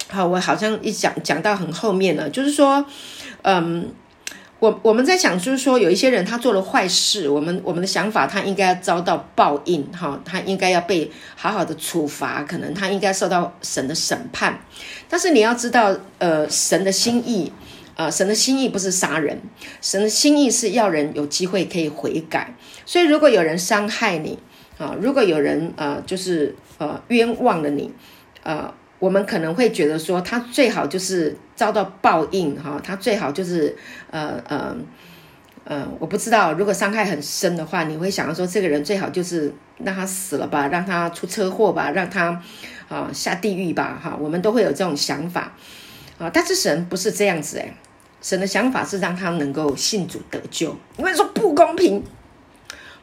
[0.10, 2.86] 好，我好像一讲讲到很后面了，就是说，
[3.44, 3.94] 嗯。
[4.60, 14.58] 我我们在想，就是说，有一些人他做了坏事，我们我们的想法，他应该要遭到报应，哈，他应该要被好好的处罚，可能他应该受到神的审判。
[15.10, 17.52] 但是你要知道，呃，神的心意，
[17.98, 19.42] 啊，神的心意不是杀人，
[19.82, 22.56] 神的心意是要人有机会可以悔改。
[22.86, 24.40] 所以，如果有人伤害你，
[24.78, 27.92] 啊，如果有人呃，就是呃冤枉了你，
[28.44, 28.74] 呃。
[29.06, 33.78] 我们可能会觉得说，他最好就是遭到报应哈，他最好就是
[34.10, 34.76] 呃呃
[35.64, 42.42] 呃，我不知道，如果伤害很深的话，你会想要说这个人最好就是让他死了吧，让他出车祸吧，让他
[42.90, 45.54] 啊下地狱吧，哈，我们都会有这种想法
[46.18, 46.28] 啊。
[46.34, 47.72] 但是神不是这样子诶，
[48.24, 50.76] 神的想法是让他能够信主得救。
[50.98, 52.04] 你会说不公平？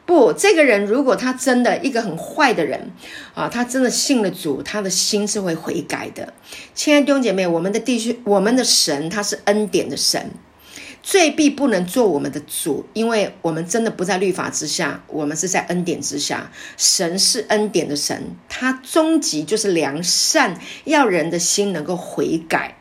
[0.05, 2.91] 不，这个人如果他真的一个很坏的人
[3.33, 6.33] 啊，他真的信了主，他的心是会悔改的。
[6.75, 10.31] 亲爱的弟兄姐妹，我们的弟兄，我们的神他是恩典的神，
[11.01, 16.51] 罪必不能做我们的主，因为我们真的不在律法之下，我们是在恩典之下。
[16.75, 22.75] 神是恩典的神，他终极就是良善，要人的心能够悔改。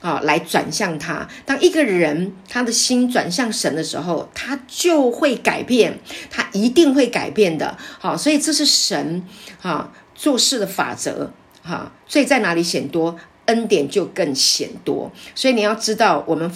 [0.00, 1.28] 啊，来转向他。
[1.44, 5.98] 当一个人他的心转向神的时候，他就会改变，
[6.30, 7.76] 他一定会改变的。
[7.98, 9.24] 好，所以这是神
[9.62, 11.32] 啊做事的法则。
[11.62, 15.10] 哈，罪在哪里显多，恩典就更显多。
[15.34, 16.50] 所以你要知道，我们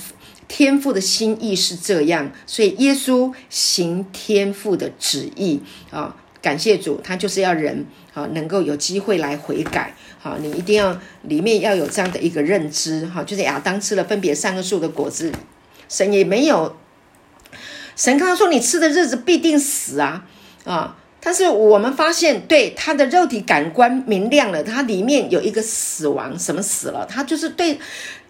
[0.49, 2.31] 天父的心意是这样。
[2.47, 9.95] 所以耶稣行天父的旨意啊，感谢主，他就是要人啊能够有机会来悔改。
[10.23, 15.33] 好，你一定要里面要有这样的一个认知，哈，就是亚当吃了分别三个树的果子，
[15.89, 16.77] 神也没有，
[17.97, 20.25] 神刚刚说你吃的日子必定死啊，
[20.65, 27.05] 啊，但是我们发现，对他的肉体感官明亮了，它里面有一个死亡，什么死了？
[27.05, 27.81] 他就是对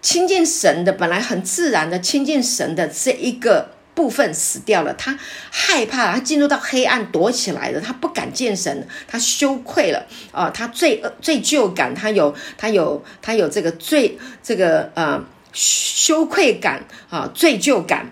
[0.01, 3.69] 亲近神的本来很自然的亲近神的这一个。
[3.95, 5.17] 部分死掉了，他
[5.51, 18.11] 害怕，他进入到黑暗躲起来了，他不敢见神，他羞愧了啊，他罪恶罪疚感，他有他有他有这个罪这个呃羞愧感啊，罪疚感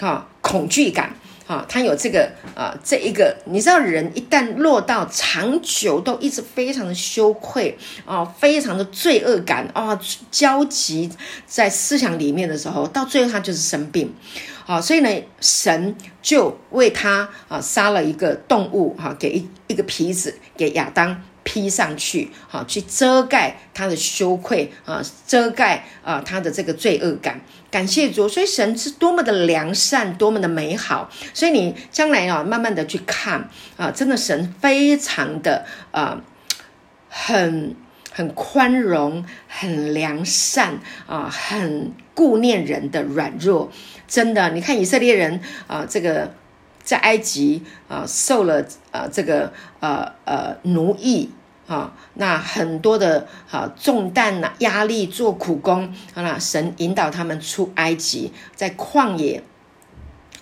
[0.00, 1.14] 啊，恐惧感。
[1.46, 7.76] 啊，他有这个啊这一个，你知道人一旦落到长久都一直非常的羞愧
[8.06, 9.98] 啊，非常的罪恶感啊，
[10.30, 11.10] 焦急
[11.46, 14.14] 在思想里面的时候，到最后他就是生病。
[14.64, 15.08] 好，所以呢，
[15.40, 27.40] 神就为他啊杀了一个动物，哈，给一一个皮子给亚当披上去，好，去遮盖他的羞愧啊，遮盖啊他的这个罪恶感。
[27.72, 31.10] 感谢主，所以神是多么的良善，多么的美好。
[31.32, 36.20] 所以你将来啊，慢慢的去看啊，真的神非常的啊，
[37.08, 37.74] 很
[38.12, 43.72] 很宽容，很良善啊，很顾念人的软弱。
[44.06, 46.34] 真的，你看以色列人啊，这个
[46.82, 51.30] 在埃及啊受了啊这个呃呃奴役
[51.72, 59.42] 啊，那很多的啊重担呐压力做苦工啊，神引导他们出埃及，在旷野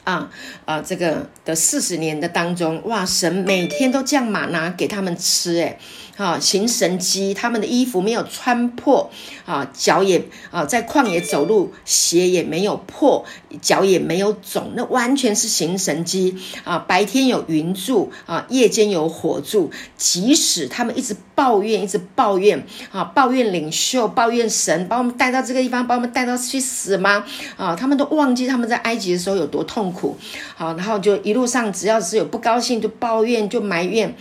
[0.02, 0.28] 啊
[0.64, 5.78] 啊这个的四十年的当中，哇，神每天都降马拿给他们吃，诶
[6.20, 9.11] 啊，行神机，他们的衣服没有穿破
[9.46, 13.24] 啊，脚也啊，在旷野走路，鞋也没有破，
[13.62, 16.78] 脚也没有肿，那完全是行神机啊。
[16.87, 27.24] 白天有云柱啊，夜间有火柱，即使他们一直抱怨，一直抱怨啊，抱怨领袖，抱怨神，把我们带到这个地方，把我们带到去死吗？
[27.56, 30.18] 啊，他们都忘记他们在埃及的时候有多痛苦，
[30.54, 34.14] 好，然后就一路上只要是有不高兴就抱怨，就埋怨。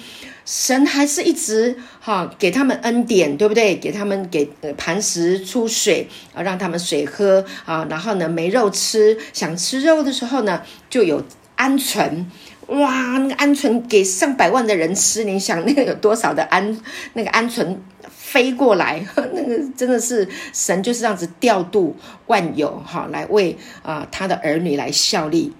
[0.51, 3.75] 神还是一直哈给他们恩典，对不对？
[3.75, 4.43] 给他们给
[4.75, 11.23] 磐石出水啊，让他们水喝啊，然后呢没肉吃，想吃肉的时候呢就有
[11.55, 12.25] 鹌鹑，
[12.65, 16.75] 哇，那个鹌鹑给上百万的人吃，你想那个有多少的鹌
[17.13, 17.77] 那个鹌鹑
[18.09, 25.53] 飞过来， 那个真的是神就是这样子调度万有哈，来为啊他的儿女来效力。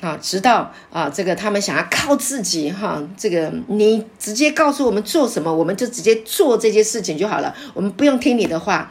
[0.00, 8.90] 啊，直到啊，这个他们想要靠自己哈，这个你直接告诉我们做什么，我们就直接做这些事情就好了，我们不用听你的话。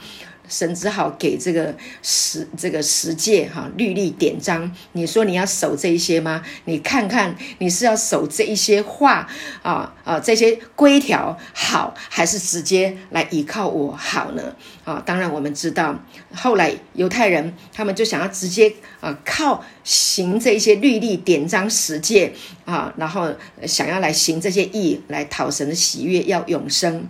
[0.53, 6.43] 神只好给这个十这个十诫哈律例典章，你说你要守这一些吗？
[6.65, 9.27] 你看看你是要守这一些话
[9.63, 14.55] 啊啊这些规条好，还是直接来依靠我好呢？
[14.83, 15.97] 啊，当然我们知道，
[16.35, 22.31] 后来犹太人他们就想要直接啊靠行这些律例典章十诫
[22.65, 23.33] 啊，然后
[23.65, 27.07] 想要来行这些义来讨神的喜悦，要永生。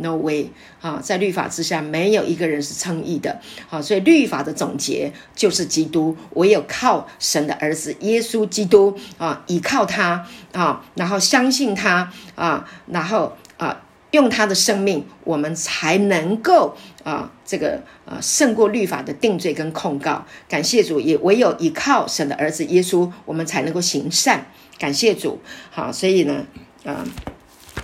[0.00, 0.50] No way！
[0.80, 3.38] 啊，在律法之下，没有一个人是称义的。
[3.68, 6.16] 好，所以律法的总结就是基督。
[6.30, 13.82] 唯有靠神的儿子耶稣基督啊，依靠他啊，然后相信他啊，然后啊，
[14.12, 16.74] 用他的生命，我们才能够
[17.04, 20.24] 啊，这个啊，胜过律法的定罪跟控告。
[20.48, 24.46] 感谢主，也唯有依靠神的儿子耶稣，我们才能够行善。
[24.78, 25.40] 感谢主。
[25.70, 26.46] 好，所以呢，
[26.86, 27.04] 啊，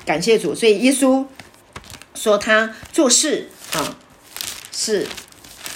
[0.07, 0.55] 感谢主。
[0.55, 1.27] 所以耶稣。
[2.17, 3.97] 说他做事啊，
[4.73, 5.07] 是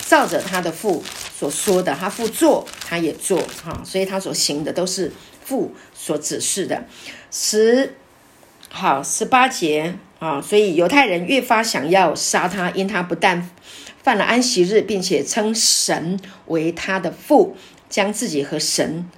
[0.09, 1.05] 照着他的父
[1.38, 5.12] 所说的，他父做他也做哈，所以他所行的都是
[5.45, 6.84] 父所指示的。
[7.30, 7.95] 十
[8.70, 13.51] 好十八节啊，所以犹太人越发想要杀他，因他不但
[14.03, 17.57] 犯了安息日，并且称神为他的父，
[17.88, 19.09] 将自己和神。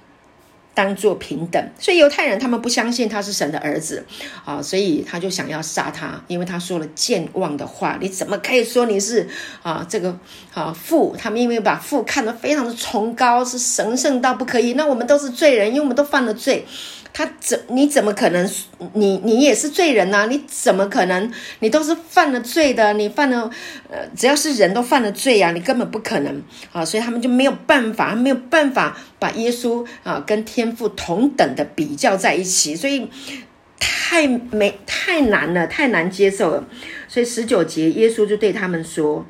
[0.73, 4.03] 当做平等，所以犹太人他们不相信他是神的儿子
[4.43, 7.97] 啊，所以他就想要杀他，因为他说了健忘的话。
[8.01, 9.27] 你怎么可以说你是
[9.61, 10.17] 啊这个
[10.53, 11.15] 啊父？
[11.17, 14.73] 他们因为把父看得非常的崇高，是神圣到不可以。
[14.73, 16.65] 那我们都是罪人，因为我们都犯了罪。
[17.15, 18.49] 他怎你怎么可能？
[18.93, 20.25] 你你也是罪人呐？
[20.27, 21.31] 你怎么可能？
[21.59, 23.47] 你都是犯了罪的，你犯了
[23.91, 26.83] 呃，只要是人都犯了罪呀，你根本不可能啊！
[26.83, 33.09] 所以他们就没有办法，没有办法把耶稣啊跟天父同等的比较在一起，所以
[33.79, 36.67] 太没太难了，太难接受了。
[37.07, 39.25] 所以十九节，耶稣就对他们说：“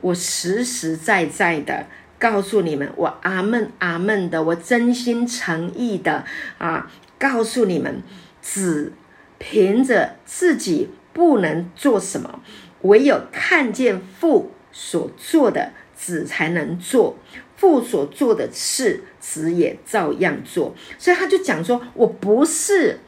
[0.00, 1.86] 我实实在在的
[2.20, 6.24] 告诉你们，我阿门阿门的，我真心诚意的
[6.58, 6.88] 啊。”
[7.18, 8.00] 告诉你们，
[8.40, 8.92] 只
[9.38, 12.40] 凭着自己不能做什么，
[12.82, 17.16] 唯有看见父所做的，子才能做。
[17.62, 20.74] 父所做的事，子也照样做。
[20.98, 22.98] 所以他就讲说：“我不是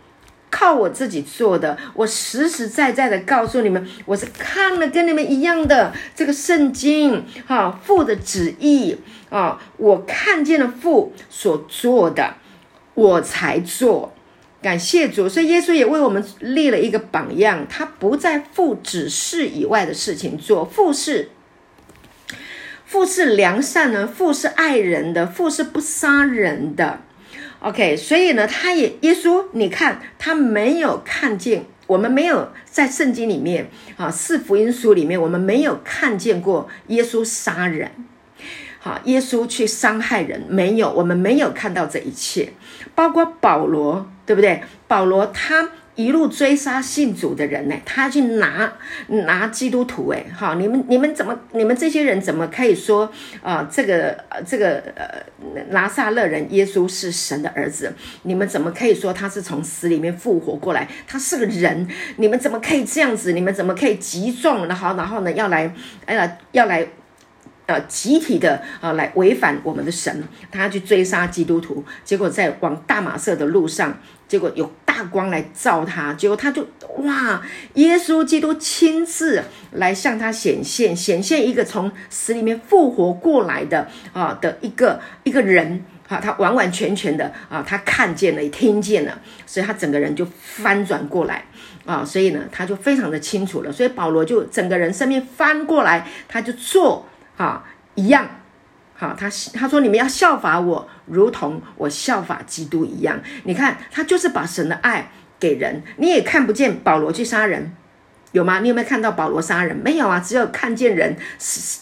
[0.48, 8.96] 靠我自己做的，我实实在在的告诉你们，我是看了跟你们一样的这个圣经，哈，父的旨意
[9.28, 12.34] 啊，我看见了父所做的。”
[12.94, 14.14] 我才做，
[14.62, 20.64] 感谢主，所以耶稣也为我们立了一个榜样，他不在父指示以外的事情做。
[20.64, 21.30] 父是
[22.94, 27.00] 父是良善呢，父是爱人的，父是不杀人的。
[27.58, 37.90] OK，所以呢，他也耶稣，你看他没有看见，我们没有在圣经里面啊，四福音书里面，我们没有看见过耶稣杀人。
[38.78, 40.92] 好，耶稣去伤害人没有？
[40.92, 42.52] 我们没有看到这一切，
[42.94, 44.62] 包括保罗，对不对？
[44.86, 48.72] 保罗他一路追杀信主的人呢，他去拿
[49.08, 51.38] 拿基督徒，哎，好，你们你们怎么？
[51.52, 53.10] 你们这些人怎么可以说
[53.42, 53.68] 啊？
[53.70, 55.22] 这个这个呃，
[55.70, 57.92] 拿撒勒人耶稣是神的儿子？
[58.22, 60.88] 你们怎么可以说他是从死里面复活过来？
[61.06, 63.32] 他是个人，你们怎么可以这样子？
[63.32, 64.66] 你们怎么可以集众？
[64.66, 65.72] 然后然后呢，要来
[66.06, 66.86] 哎呀，要来。
[67.66, 73.98] 呃，集体的啊，来违反我们的神，他去追杀基督徒，结果在往大马色的路上，
[74.28, 76.66] 结果有大光来照他，结果他就
[76.98, 77.40] 哇，
[77.74, 91.42] 耶稣基督亲自来向他显现，显现一个从死里面复活过来的啊的一个一个人好，他完完全全的啊，他看见了，也听见了，所以他整个人就翻转过来
[91.86, 97.06] 啊，所以呢，他就非常的清楚了，所以保罗就整个人生命翻过来，他就做。
[97.36, 97.64] 好，
[97.96, 98.28] 一样，
[98.94, 103.20] 好，他他说你们要效法我，如同我效法基督一样。
[103.42, 105.10] 你看，他就是把神的爱
[105.40, 105.82] 给人。
[105.96, 107.74] 你也看不见保罗去杀人，
[108.30, 108.60] 有吗？
[108.60, 109.76] 你有没有看到保罗杀人？
[109.76, 111.16] 没有啊，只有看见人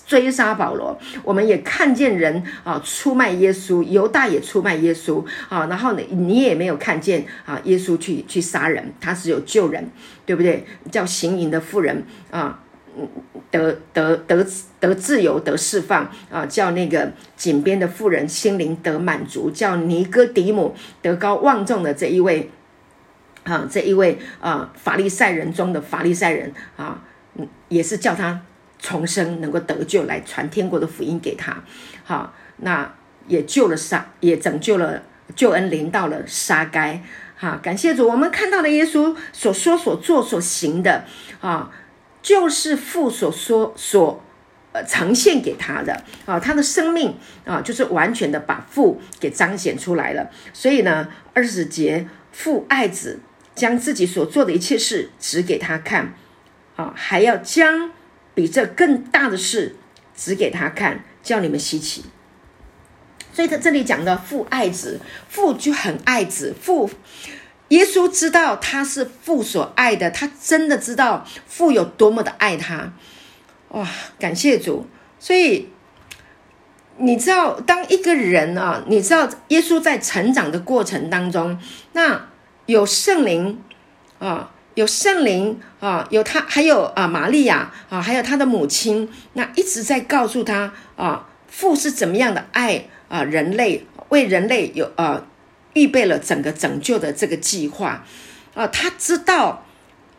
[0.07, 0.99] 追杀保罗。
[1.23, 5.67] 我们也看见人啊出卖耶稣，犹大也出卖耶稣啊。
[5.67, 9.91] 然后呢，你也没有看见啊耶稣去去杀人，他是有救人，
[10.25, 10.65] 对不对？
[10.91, 12.59] 叫行淫的妇人啊。
[13.51, 14.47] 得得得
[14.81, 16.47] 得自由得释放啊！
[16.47, 22.51] 叫那个井边的妇人心灵得满足，叫尼哥底母德高望重的这一位
[23.45, 27.03] 啊，这一位啊法利赛人中的法利赛人啊，
[27.35, 28.41] 嗯，也是叫他
[28.79, 31.63] 重生，能够得救，来传天国的福音给他。
[32.05, 32.95] 好，那
[33.27, 35.03] 也救了杀，也拯救了
[35.35, 37.03] 救恩临到了沙该。
[37.37, 41.05] 哈，感谢主，我们看到了耶稣所说所做所行的
[41.41, 41.71] 啊。
[42.23, 44.23] 就是父所说所
[44.71, 50.31] 呃呈现给他的啊，他的生命啊，就是完全的把父给彰显出来了。
[50.53, 53.21] 所以呢，二十节父爱子，
[53.55, 56.15] 将自己所做的一切事指给他看
[56.77, 57.91] 啊，还要将
[58.35, 59.75] 比这更大的事
[60.17, 62.05] 指给他看，叫你们稀奇。
[63.33, 66.89] 所以他这里讲的父爱子，父就很爱子，父。
[67.73, 72.93] 耶稣知道他是父所爱的，他真的知道父有多么的爱他，
[73.69, 73.89] 哇！
[74.19, 74.87] 感谢主。
[75.19, 75.71] 所以
[76.99, 81.59] 你知道，当一个人啊，你知道耶稣在成长的过程当中，
[81.95, 82.29] 那
[82.67, 83.59] 有圣灵
[84.19, 95.25] 啊，有圣灵啊，有他，还有啊，玛利亚啊，还有他的母亲，那一直在告诉他啊，父是怎么样的爱啊，人类为人类有啊。
[95.75, 98.05] 预备了整个拯救的这个计划，
[98.55, 99.67] 啊，他知道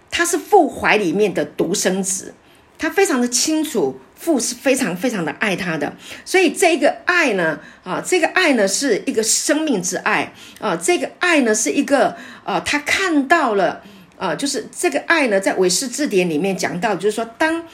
[0.10, 2.34] 他是父怀里面的独生子，
[2.78, 5.94] 他非常的清楚父是非常非常的爱他的，
[6.24, 13.84] 所以这个爱呢，啊，这个爱呢是一个生命之爱啊，这个爱呢是一个啊，他看到了
[14.18, 17.66] 啊，就是这个爱呢，在韦氏字典里面讲到，就是说，当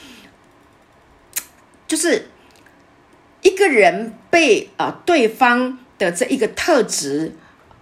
[1.86, 2.28] 就是
[3.42, 7.36] 一个人被啊对方的这一个特质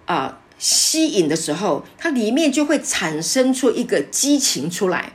[0.08, 5.12] 啊吸引的时候，它里面就会产生出一个激情出来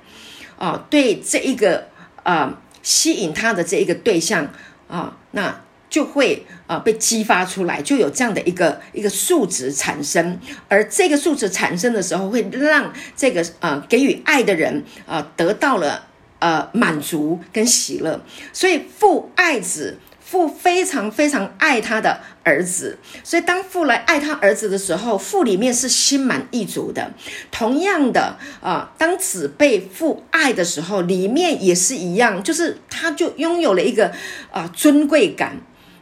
[0.57, 1.89] 啊，对这一个
[2.23, 2.59] 啊。
[2.85, 4.45] 吸引他的这一个对象
[4.89, 10.37] 啊，那就会啊被激发出来，就有这样的一个一个数值产生，
[10.67, 16.07] 而这个数值产生的时候，会让这个呃给予爱的人啊得到了
[16.39, 18.21] 呃满足跟喜乐，
[18.51, 19.97] 所以父爱子。
[20.19, 27.11] 父非常非常爱他的儿子，所以当父来爱他儿子的时候，父里面是心满意足的。
[27.51, 34.11] 同样的啊，当子被父爱的时候，里面也是一样，就是他就拥有了一个
[34.51, 35.57] 啊尊贵感。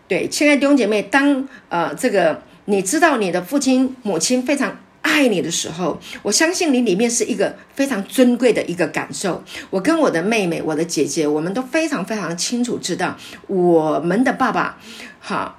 [0.07, 4.77] 对，亲爱的弟兄姐妹，当呃这个你知道你的父亲母亲非常。
[5.03, 9.43] 爱你的时候，我相信你里面是一个非常尊贵的一个感受。
[9.71, 13.17] 我跟我的妹妹、我的姐姐，我们都非常非常清楚知道，
[13.47, 14.77] 我们的爸爸，
[15.19, 15.57] 哈，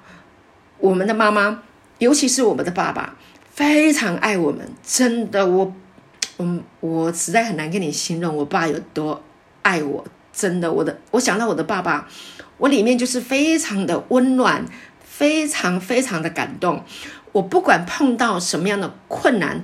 [0.83, 1.63] 我们的妈妈，
[1.99, 3.15] 尤其是我们的爸爸，
[3.49, 4.69] 非常爱我们。
[4.85, 5.73] 真的，我，
[6.35, 9.23] 我，我实在很难跟你形容我爸有多
[9.61, 10.05] 爱我。
[10.33, 12.09] 真的，我的，我想到我的爸爸，
[12.57, 14.65] 我里面就是非常的温暖，
[15.01, 16.83] 非常非常的感动。
[17.31, 19.63] 我不管碰到什么样的困难、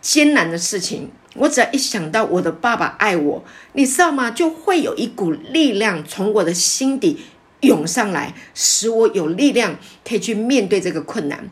[0.00, 3.44] 艰难的事情，我只要一想到我的爸爸爱我，
[3.74, 4.32] 你知道吗？
[4.32, 7.20] 就会有一股力量从我的心底
[7.60, 11.48] 涌上来，使我有力量可以去面对这个困难。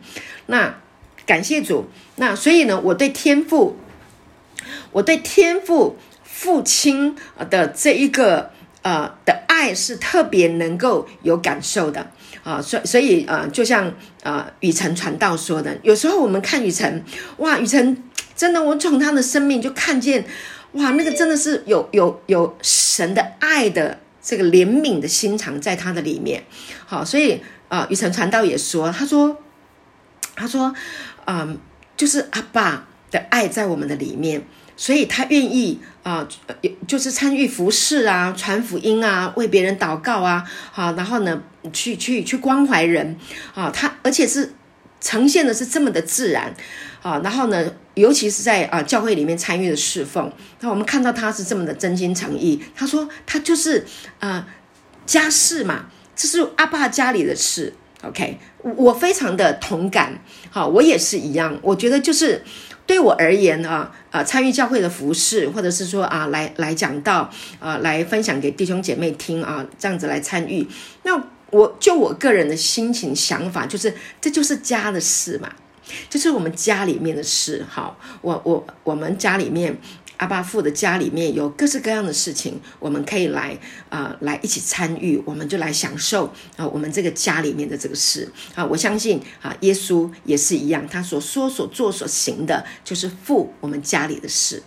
[0.46, 0.80] 那
[1.26, 1.86] 感谢主。
[2.16, 3.76] 那所以呢，我对天赋，
[4.92, 7.16] 我对天赋父亲
[7.50, 8.50] 的这一个
[8.82, 12.10] 呃的爱是特别能够有感受的。
[12.44, 13.92] 啊，所所以呃，就像
[14.22, 17.04] 呃雨辰传道说的，有时候我们看雨辰，
[17.38, 18.02] 哇，雨辰
[18.34, 20.24] 真的，我从他的生命就看见，
[20.72, 23.98] 哇，那个真的是有有有神的爱的
[24.28, 26.44] 这个怜悯的心肠在他的里面。
[26.84, 29.38] 好，所以啊，雨辰传道也说，他说，
[30.36, 30.74] 他说，
[31.24, 31.56] 嗯，
[31.96, 34.44] 就是阿爸的爱在我们的里面。
[34.76, 36.28] 所以他愿意啊，
[36.86, 43.16] 就是参与服侍啊，传福音啊，为别人祷告啊，好，然后呢，去去去关怀人
[43.54, 44.52] 啊，他而且是
[45.00, 46.54] 呈现的是这么的自然
[47.02, 52.62] 啊，然后呢，尤其是在啊教会里面参与的侍奉，那我们看到他是这么的真心诚意。
[52.74, 53.84] 他说他就是
[54.20, 54.46] 啊
[55.04, 55.86] 家事嘛，
[56.16, 57.74] 这是阿爸家里的事。
[58.02, 62.42] OK，我非常的同感，好，我也是一样，我觉得就是。
[62.88, 67.30] 对我而言啊，啊，参与教会的服饰，或者是说啊，来来讲到，
[67.60, 70.66] 啊，来分享给弟兄姐妹听啊，这样子来参与。
[71.02, 73.92] 那我就我个人的心情想法，就是
[74.22, 75.52] 这就是家的事嘛，
[76.08, 77.64] 就是我们家里面的事。
[77.68, 79.78] 好，我我我们家里面。
[80.18, 83.56] 阿爸父的家里面有各式各样的事情，我们可以来
[83.88, 86.26] 啊，来一起参与，我们就来享受
[86.56, 88.64] 啊，我们这个家里面的这个事啊。
[88.64, 94.60] 我相信啊，耶稣也是一样，他所说、所做、所行的，就是父我们家里的事。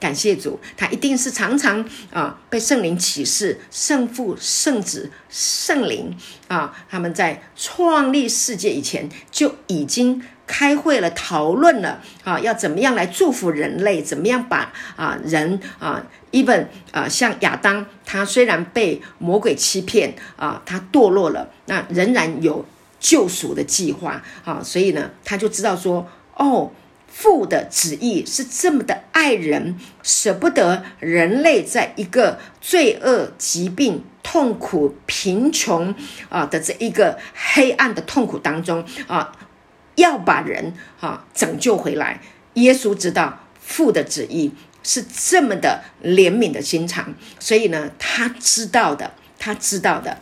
[0.00, 6.16] 感谢主，他一定是常常啊，被圣灵启示，圣父、圣子、圣灵
[6.48, 10.20] 啊，他们在创立世界以前就已经。
[10.46, 14.00] 开会了，讨论了啊，要怎么样来祝福人类？
[14.00, 22.64] 怎么样把啊人啊，even 啊，像亚当，他虽然被魔鬼欺骗啊，他堕落了，那仍然有
[23.00, 26.70] 救赎的计划啊，所以呢，他就知道说，哦，
[27.08, 35.94] 父的旨意是这么的爱人，舍不得人类在一个罪恶、疾病、痛苦、贫穷
[36.28, 39.32] 啊的这一个黑暗的痛苦当中啊。
[39.96, 42.20] 要把人哈拯救回来，
[42.54, 50.18] 耶稣知道父的旨意是这么的怜悯的心肠，所以呢，他知道的，他知道的。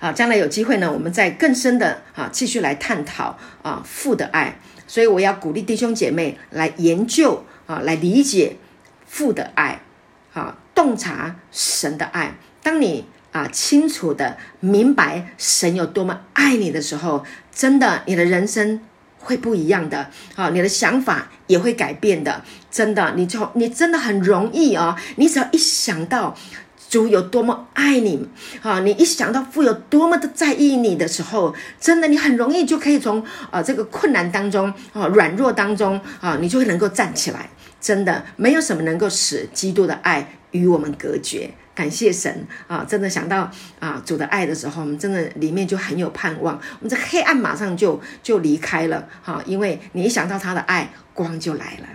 [0.00, 4.58] 啊，将来有机会呢，我们再更深的啊继续来探讨啊父的爱。
[4.86, 8.56] 所以我要鼓励弟兄姐妹来研究啊，来理解
[9.06, 9.82] 父的爱，
[10.32, 12.34] 啊，洞察神的爱。
[12.62, 13.06] 当你
[13.38, 17.24] 啊清楚的明白神有多么爱你的时候。
[17.52, 18.80] 真的，你的人生
[19.18, 20.50] 会不一样的啊！
[20.50, 22.42] 你的想法也会改变的。
[22.70, 24.96] 真的，你就你真的很容易啊！
[25.16, 26.36] 你只要一想到
[26.88, 28.28] 主有多么爱你
[28.62, 37.50] 啊，你一想到父有多么的在意你的时候，真的，你很容易就可以从啊这个困难当中啊软弱当中啊，你就会能够站起来。
[37.80, 41.50] 真的，没有什么能够使基督的爱与我们隔绝。
[41.78, 42.84] 感谢神啊！
[42.88, 43.48] 真的想到
[43.78, 51.86] 啊主的爱的时候，我们真的里面就很有盼望，我们这黑暗马上就就离开了哈，因为你一想到他的爱，光就来了，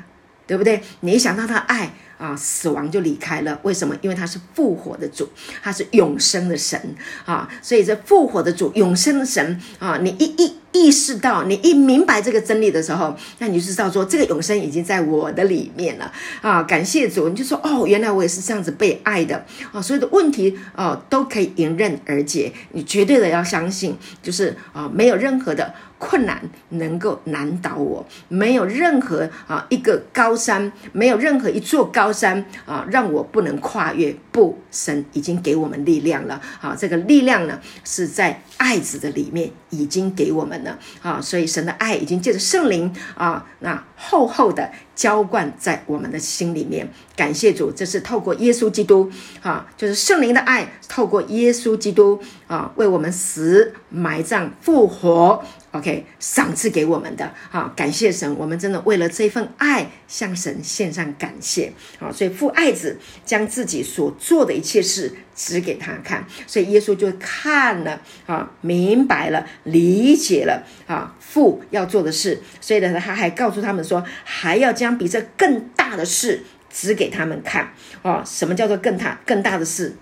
[0.48, 0.82] 对不对？
[1.02, 1.92] 你一想到他爱。
[2.24, 3.60] 啊，死亡就离开了。
[3.64, 3.94] 为什么？
[4.02, 5.28] 因为他是复活的主，
[5.62, 6.80] 他是永生的神
[7.26, 7.50] 啊！
[7.62, 16.10] 所以这复活的主、永生的神啊，你一一意识到，你一明白这个真理的时候，那你就知道说，这个永生已经在我的里面了
[16.42, 16.64] 啊！
[16.64, 19.82] 感谢主，你就说哦，原来我也是这样子被爱的啊！
[19.82, 22.54] 所有的问题啊，都可以迎刃而解。
[22.72, 25.74] 你绝对的要相信，就是啊，没有任何的。
[26.04, 34.14] 困难能够难倒我，没有任何啊一个高山，没有任何一座高山啊让我不能跨越。
[34.34, 36.76] 不，神已经给我们力量了啊！
[36.76, 41.22] 这个力量呢是在爱子的里面已经给我们了啊！
[41.22, 46.90] 所以神的爱已经借着圣灵啊，那厚厚的浇灌在我们的心里面。
[47.16, 49.12] 感谢主，这是透过耶稣基督
[49.44, 55.44] 啊，就是圣灵的爱，透过耶稣基督啊，为我们死、埋葬、复活。
[55.74, 79.96] OK，赏赐给我们的啊，感谢神，我们真的为了这份爱向神献上感谢啊，所以父爱子将自己所做的一切事指给他看，所以耶稣就看了啊，明白了，理解了啊，父要做的事，所以呢，他还告诉他们说，还要将比这更大的事指给他们看啊，什么叫做更大更大的事？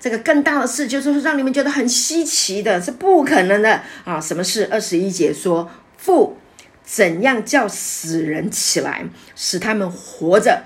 [0.00, 4.18] 这个更大的事，就是让你们觉得很稀奇的，是不可能的啊！
[4.18, 4.66] 什么事？
[4.72, 6.38] 二十一节说，父
[6.82, 9.04] 怎样叫死人起来，
[9.36, 10.64] 使他们活着，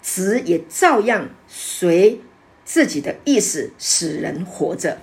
[0.00, 2.20] 子也照样随
[2.64, 4.98] 自己的意思使人活着。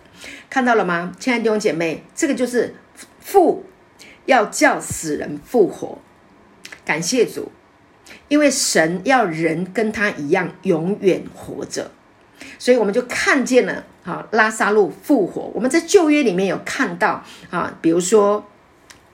[0.50, 2.06] 看到了吗，亲爱的弟兄姐妹？
[2.16, 2.74] 这个就是
[3.20, 3.66] 父
[4.26, 6.00] 要叫死人复活。
[6.86, 7.52] 感谢主，
[8.30, 11.92] 因为神要人跟他一样永远活着。
[12.60, 15.52] 所以我们就看见了啊，拉萨路复活。
[15.54, 18.46] 我们在旧约里面有看到啊，比如说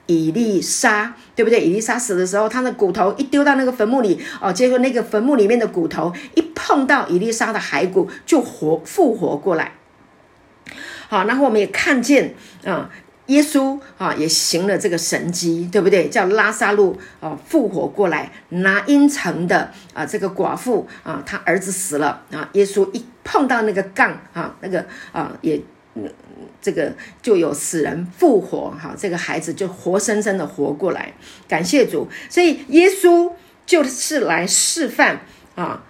[0.07, 1.61] 以利沙，对不对？
[1.61, 9.73] 以利沙死的时候，他的骨头一丢到那个坟墓里，哦，结果那个坟墓里面的骨头一碰到以利沙的骸骨，就活复活过来。
[11.09, 12.89] 好，然后我们也看见啊。
[13.27, 16.09] 耶稣啊，也行了这个神迹，对不对？
[16.09, 25.61] 叫拉萨路啊复活过来，拿因城的啊这个寡妇啊，她儿子死了啊，耶稣一碰到那个杠啊，那个啊也
[26.61, 31.13] 这个就有死人复活哈，这个孩子就活生生的活过来，
[31.47, 32.09] 感谢主。
[32.29, 33.31] 所以耶稣
[33.65, 35.21] 就是来示范
[35.55, 35.83] 啊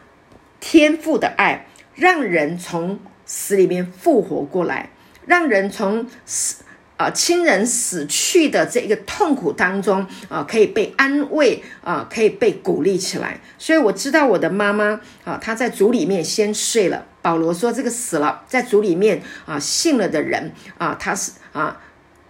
[0.60, 1.66] 天父的爱，
[1.96, 4.92] 让人从死里面复活过来，
[5.26, 6.63] 让人从死。
[6.96, 13.42] 啊，亲人死去的这个痛苦当中啊，可以被安慰啊，可以被鼓励起来。
[13.58, 17.06] 所以我知道我的妈妈啊，她在主里面先睡了。
[17.22, 21.82] 保罗说，这个死了在主里面啊信了的人啊，他是啊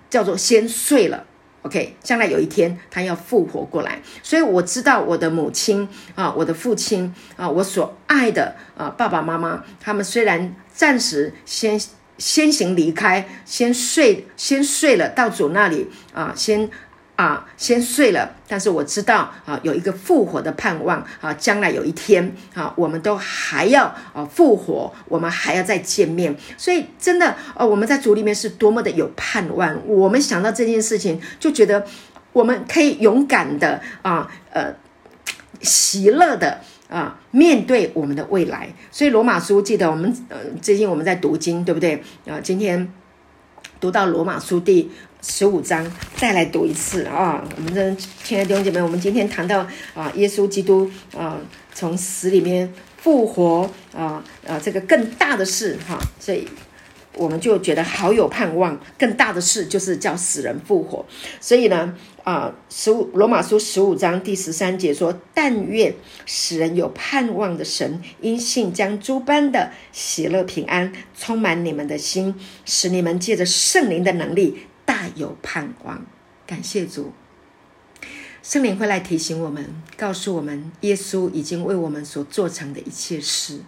[0.10, 1.26] 叫做先睡了。
[1.64, 4.02] OK，将来有一天他要复活过来。
[4.22, 11.80] 所以我知道我的母亲啊，我的父亲啊，我所爱的啊爸爸妈妈，他们虽然暂时先。
[12.24, 16.70] 先行离开，先睡，先睡了，到主那里啊，先
[17.18, 18.32] 啊，先睡了。
[18.48, 26.34] 但是我知道啊，有一个复活的盼望啊，将来有一天啊，我们都还要啊复活，我们还要再见面。
[26.58, 29.78] 所以真的哦，我们在主里面是多么的有盼望。
[29.86, 31.86] 我们想到这件事情，就觉得
[32.32, 34.74] 我们可以勇敢的啊，呃，
[35.60, 36.62] 喜乐的。
[36.94, 41.96] 啊，面对我们的未来，所以罗马书记得我们呃，最近我们在读经，对不对？
[42.28, 42.88] 啊，今天
[43.80, 44.92] 读到罗马书第
[45.24, 47.44] 十五章，再来读一次啊！
[47.56, 49.66] 我们的亲爱的弟兄姐妹，我们今天谈到
[49.96, 50.88] 啊，耶稣基督
[51.18, 51.40] 啊，
[51.74, 56.48] 从死里面复活啊啊，这个更大的事哈，所以。
[57.16, 61.06] 我们就觉得好有盼望，更大的事就是叫死人复活。
[61.40, 65.94] 所以呢，啊，十五罗马书十五章第十三节说：“但愿
[66.26, 76.06] 使人有盼望的神，因信将诸般的喜乐平安充满你们的心，使你们借着圣灵的能力大有盼望。”
[76.48, 77.12] 感谢主，
[78.42, 83.60] 圣灵会来提醒我们，告诉我们耶稣已经为我们所做成的一切事，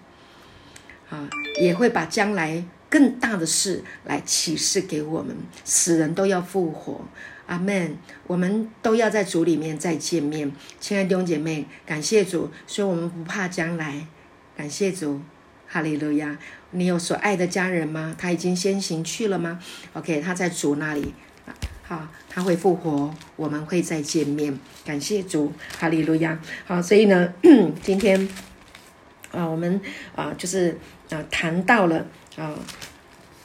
[1.10, 1.28] 啊，
[1.60, 2.64] 也会把将来。
[2.88, 5.36] 更大的事来启示给我们，
[5.66, 7.02] 死人都要复活，
[7.48, 7.98] 阿门。
[8.28, 14.08] 我们都要在主里面再见面，亲爱的弟兄姐妹，感谢主，所以我们不怕将来。
[14.56, 15.22] 感谢主，
[15.68, 16.38] 哈利路亚。
[16.72, 18.16] 你有所爱的家人吗？
[18.18, 19.60] 他已经先行去了吗
[19.94, 21.14] ？OK，他在主那里，
[21.84, 24.60] 好，他会复活，我们会再见面。
[24.84, 26.40] 感谢主，哈利路亚。
[26.66, 27.34] 好，所以呢，
[27.82, 28.28] 今天。
[29.32, 29.82] 啊，我们
[30.16, 30.80] 啊就是
[31.10, 32.58] 啊谈到了啊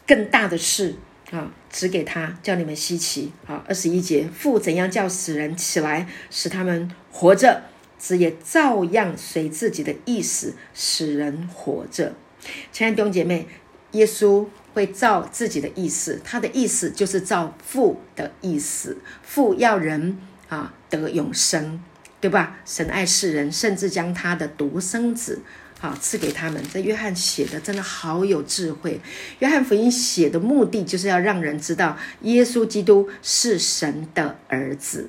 [0.06, 0.94] 更大的事
[1.32, 3.64] 啊，指给他叫你们稀奇啊。
[3.66, 7.62] 二十一节，父怎样叫死人起来，使他们活着，
[7.98, 12.14] 子也照样随自己的意思使人活着。
[12.72, 13.46] 亲爱的弟兄姐妹，
[13.92, 20.18] 耶稣会照自己的意思，他的意思就是照父的意思，父要人
[20.48, 21.80] 啊得永生。
[22.22, 22.58] 对吧？
[22.66, 25.40] 神爱世人，甚至将他的独生子，
[25.82, 26.62] 好，赐给他们。
[26.70, 29.00] 这约翰写的真的好有智慧。
[29.38, 35.08] 约翰福音写的目的，就是要让人知道耶稣基督是神的儿子，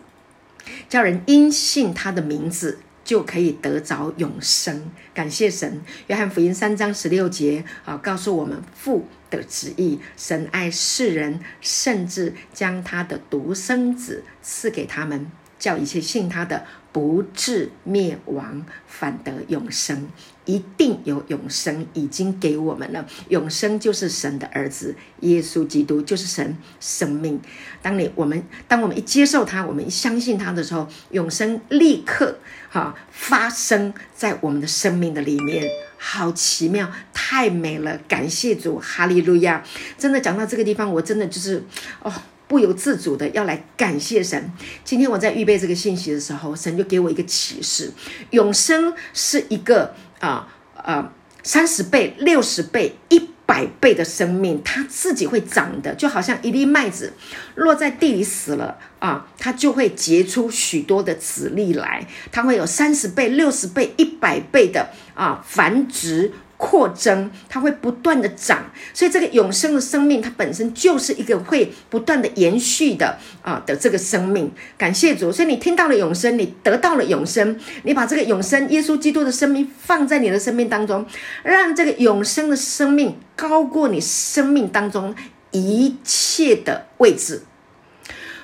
[0.88, 4.90] 叫人因信他的名字就可以得着永生。
[5.14, 5.82] 感谢神。
[6.08, 16.66] 约翰福音三章十六节啊，告诉我们父的旨意：神爱世人，甚至将他的独生子赐给他们，叫一切信他的。
[16.94, 20.10] 不至灭亡，反得永生，
[20.46, 23.06] 一定有永生，已经给我们了。
[23.30, 27.40] 永生就是神的儿子耶稣基督，就是神生命。
[27.82, 32.38] 当你我们当我们一接受他，我们一相信他的时候，永生立刻
[32.70, 35.66] 哈发生在我们的生命的里面，
[35.98, 37.98] 好奇妙，太美了！
[38.08, 39.64] 感谢主，哈利路亚！
[39.98, 41.64] 真的讲到这个地方，我真的就是
[42.02, 42.12] 哦。
[42.48, 44.52] 不由自主的要来感谢神。
[44.84, 47.90] 今天我在预备这个信息的时候，神就给我一个启示：
[48.32, 51.12] 永生是一个啊啊
[51.44, 57.12] 三十倍、六十倍、一百倍的生命，它自己会长的，就好像一粒麦子
[57.56, 66.32] 落在地里死了啊，它就会结出许多的籽粒来，它会有三十倍、六十倍、一百倍的啊繁殖。
[66.62, 74.52] 扩增，它会不断的长，所以这个永生的生命，它本身就是一个会不断的延续的啊的这个生命。
[74.78, 81.04] 感谢主，所以你听到了永生，你得到了永生，你把这个永生耶稣基督的生命放在你的生命当中，
[81.44, 85.16] 让这个永生的生命高过你生命当中
[85.50, 87.42] 一切的位置，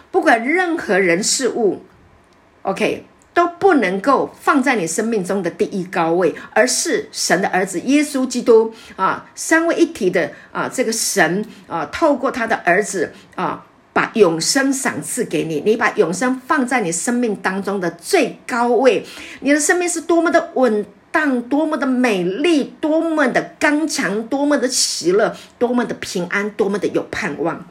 [0.10, 1.84] 不管任何人事物
[2.64, 3.06] ，OK。
[3.38, 13.64] 都不能够放在你生命中的第一高位，而是神的儿子耶稣基督啊，三位一体的啊，这个神啊，透过他的儿子啊，
[13.94, 19.06] 把永生赏赐给你，你把永生放在你生命当中的最高位，
[19.42, 27.68] 你的生命是多么的稳当，多么的美丽，多么的刚强，多么的喜乐，多么的平安，多么的有盼望，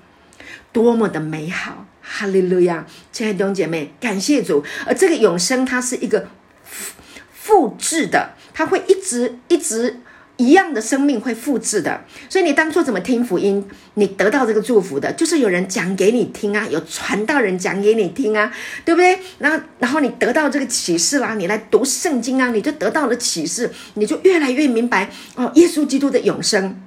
[0.73, 1.86] 多么的美好。
[2.09, 4.63] 哈利路亚，亲爱的弟兄姐妹，感谢主。
[4.87, 6.29] 而这个永生，它是一个
[6.65, 6.95] 复
[7.33, 9.99] 复制的，它会一直一直
[10.37, 12.05] 一样的生命会复制的。
[12.29, 18.53] 所以你当初怎么听福音，你得到这个祝福的，就是有人讲给你听啊，有传道人讲给你听啊，
[18.85, 19.19] 对不对？
[19.39, 26.81] 然后然后你得到这个启示啦，你来读圣经啊，你就得到了启示，你就越来越明白哦，耶稣基督的永生。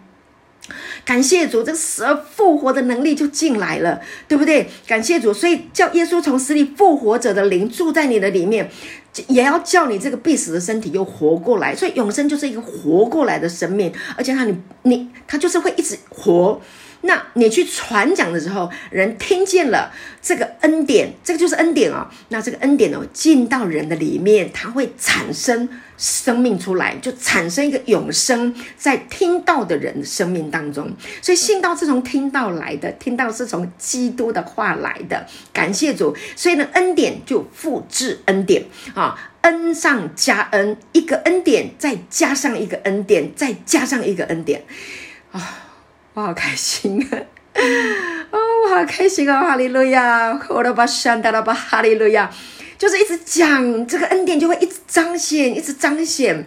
[1.10, 4.70] 感谢主，这个死而复活的能力就进来了，对不对？
[4.86, 8.70] 感谢主，所以叫耶稣从死里复活者的灵住在你的里面，
[9.28, 11.76] 也要叫你这个必死的身体又活过来。
[11.76, 16.62] 所以永生就是一个活过来的生命，而且他你你他就是会一直活。
[17.02, 19.92] 那你去传讲的时候，人听见了
[20.22, 22.06] 这个恩典，这个就是恩典哦。
[22.28, 30.92] 那这个恩典哦，进到人的里面，它会产生生命出来，就产生一个永生在听到的人的生命当中。
[31.22, 35.26] 所以信道是从听到来的，听到是从基督的话来的。
[35.54, 44.66] 感谢主，所以呢，恩典就复制恩典啊，恩上加恩，一个恩典再加上一个恩典，再加上一个恩典
[45.32, 45.68] 啊。
[46.14, 47.18] 我好开心啊！
[48.32, 49.42] 哦，我好开心啊！
[49.42, 50.40] 哈利路亚！
[50.50, 52.30] 我的巴山达拉巴哈利路亚，
[52.78, 56.46] 就是一直讲这个恩典，就会一直彰显，一直彰显。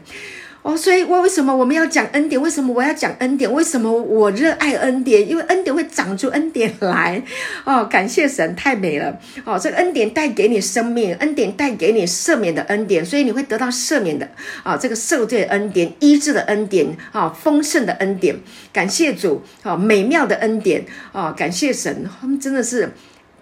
[0.62, 2.40] 哦，所以，我为什么我们要讲恩典？
[2.40, 3.52] 为什么我要讲恩典？
[3.52, 5.28] 为什么我热爱恩典？
[5.28, 7.20] 因为恩典会长出恩典来。
[7.64, 9.18] 哦，感谢神，太美了。
[9.44, 14.28] 哦，这个恩典带给你生命，恩典带给你赦免的恩典，所以你会得到赦免的。
[14.62, 18.36] 啊，这个受罪恩典、医治的恩典，啊，丰盛的恩典。
[18.72, 20.84] 感谢主，啊，美妙的恩典。
[21.10, 22.92] 啊，感谢神，他们真的是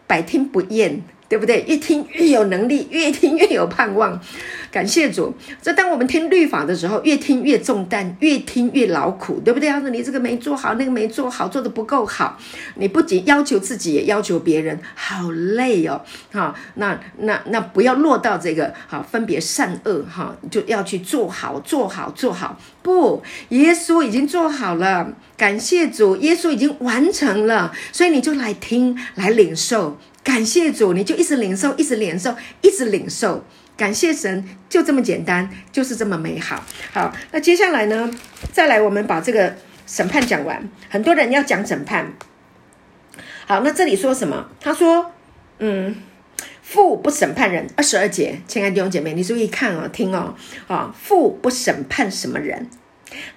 [0.06, 1.02] 百听不厌。
[1.30, 1.64] 对不对？
[1.68, 4.20] 越听越有能力，越听越有盼望。
[4.70, 5.34] 感谢主。
[5.60, 9.68] 这当我们听律法的时候，越听越重担，越听越劳苦，对不对？
[9.68, 12.38] 他说你这个没做好，那个没做好，做的不够好。
[12.76, 16.00] 你不仅要求自己，也要求别人，好累哦。
[16.30, 22.58] 哈，那那那不要落到这个好分别善恶哈，就要去做好，做好，做好。
[22.82, 25.12] 不，耶稣已经做好了。
[25.36, 29.98] 感谢主，耶稣已经完成了，所以你就来听，来领受。
[30.22, 33.42] 感谢主，你就一直领受，一直领受，一直领受。
[33.80, 36.62] 感谢神，就这么简单，就是这么美好。
[36.92, 38.10] 好，那接下来呢，
[38.52, 39.56] 再来我们把这个
[39.86, 40.68] 审判讲完。
[40.90, 42.12] 很多人要讲审判。
[43.46, 44.50] 好，那这里说什么？
[44.60, 45.12] 他说，
[45.60, 45.96] 嗯，
[46.60, 47.66] 父不审判人。
[47.74, 50.34] 二十二节，亲爱的弟兄姐妹，你注意看哦，听哦，
[50.66, 52.68] 啊，父不审判什么人，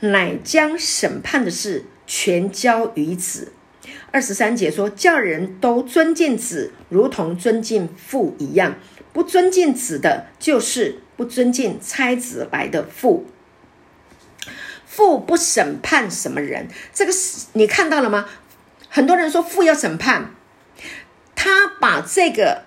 [0.02, 3.54] 乃将审判的事全交于子。
[4.12, 8.76] 二十三节说，叫人都尊敬子，如同尊敬父一样。
[9.14, 13.26] 不尊敬子的，就是不尊敬差子来的父。
[14.86, 18.28] 父不审判什么人，这个是你看到了吗？
[18.90, 20.32] 很多人说父要审判，
[21.36, 22.66] 他把这个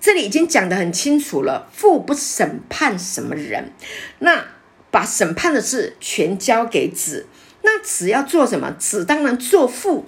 [0.00, 1.68] 这里已经讲得很清楚了。
[1.72, 3.72] 父不审判什么人，
[4.20, 4.46] 那
[4.90, 7.26] 把审判的事全交给子，
[7.62, 8.70] 那子要做什么？
[8.78, 10.06] 子当然做父。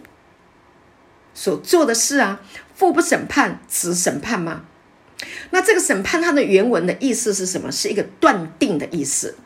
[1.34, 2.40] 所做的事啊，
[2.74, 4.64] 父不审判，子审判吗？
[5.50, 7.70] 那这个审判它的原文的意思是什么？
[7.70, 9.36] 是一个断定的意思。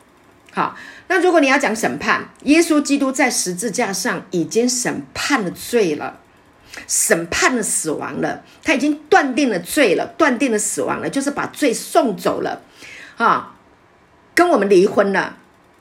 [0.53, 0.77] 好，
[1.09, 6.21] 那如果你要讲审判，耶稣基督在十字架上已经审判了罪了，
[6.87, 12.61] 审判了死亡了，他已经断定了罪了，断定了死亡了，就是把罪送走了，
[13.17, 13.57] 啊，
[14.33, 15.37] 跟我们离婚了。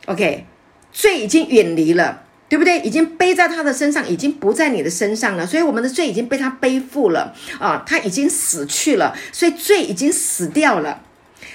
[0.06, 0.46] OK，
[0.92, 2.23] 罪已经远离了。
[2.54, 2.78] 对不对？
[2.82, 5.44] 已经背在他的身上，已经不在你的身上了。
[5.44, 7.82] 所以我们的罪已经被他背负了啊！
[7.84, 11.02] 他已经死去了，所以罪已经死掉了，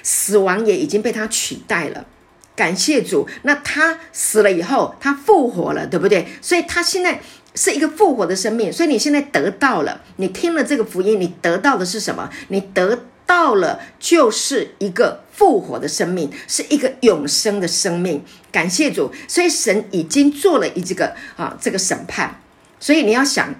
[0.04, 2.06] 死亡也已经被他取代了。
[2.54, 6.28] 感谢主，那他死了以后，他复活了，对不对？
[6.42, 7.22] 所以他现在
[7.56, 8.74] 是一个复活的生命。
[8.74, 12.30] 所以你现在得到了，你听了这个福音，你得到的是什么？
[12.50, 13.00] 你得。
[13.30, 18.22] 到了就是一个复活的生命，是一个永生的生命。
[18.52, 22.42] 感谢主，所以神已经做了一这个啊这个审判。
[22.78, 23.56] 所以你要想，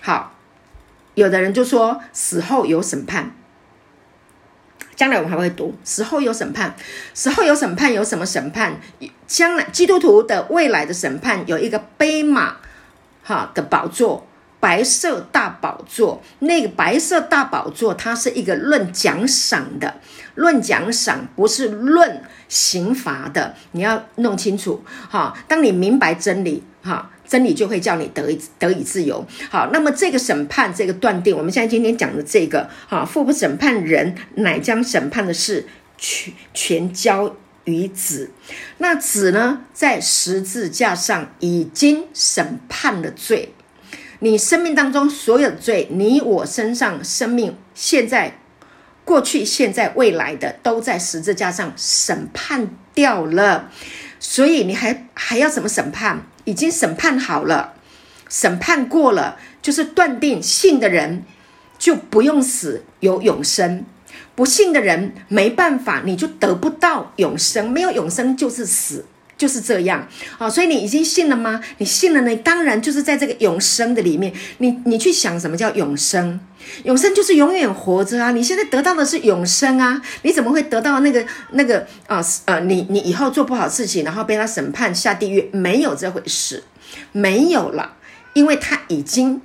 [0.00, 0.36] 好，
[1.14, 3.34] 有的人就说死后有审判，
[4.94, 6.76] 将来我们还会读死后有审判，
[7.12, 8.80] 死后有审判有什么审判？
[9.26, 12.58] 将来基督徒的未来的审判有一个悲马
[13.24, 14.24] 哈的宝座。
[14.64, 20.00] 白色大宝座，那个白色大宝座，它是一个论奖赏的，
[20.36, 25.36] 论奖赏不是论刑罚的，你要弄清楚哈。
[25.46, 29.22] 当你明白真理哈，真理就会叫你得以得以自由。
[29.50, 35.66] 好，那么这个审判，这个断定，我们现在今天讲的这个哈，父不审判人，乃将审判的事
[35.98, 38.30] 全全交于子。
[38.78, 43.52] 那子呢，在十字架上已经审判了罪。
[44.20, 48.38] 你生命当中所有的罪，你我身上生命现在、
[49.04, 53.70] 过去、现在、未来的，都在十字架上审判掉了。
[54.18, 56.22] 所以你还还要怎么审判？
[56.44, 57.74] 已经审判好了，
[58.28, 61.24] 审判过了，就是断定信的人
[61.78, 63.84] 就不用死，有永生；
[64.34, 67.70] 不信的人没办法，你就得不到永生。
[67.70, 69.04] 没有永生就是死。
[69.44, 71.60] 就是这样啊，所以你已经信了吗？
[71.76, 74.32] 你信了呢，当然就是在这个永生的里面。
[74.56, 76.40] 你你去想什么叫永生？
[76.84, 78.30] 永生就是永远活着啊！
[78.30, 80.00] 你现在得到的是永生啊！
[80.22, 85.50] 你怎么会得到那个那个啊呃，你你以后做不好事情，然后被他审判下地狱？
[85.52, 86.64] 没有这回事，
[87.12, 87.96] 没有了，
[88.32, 89.42] 因为他已经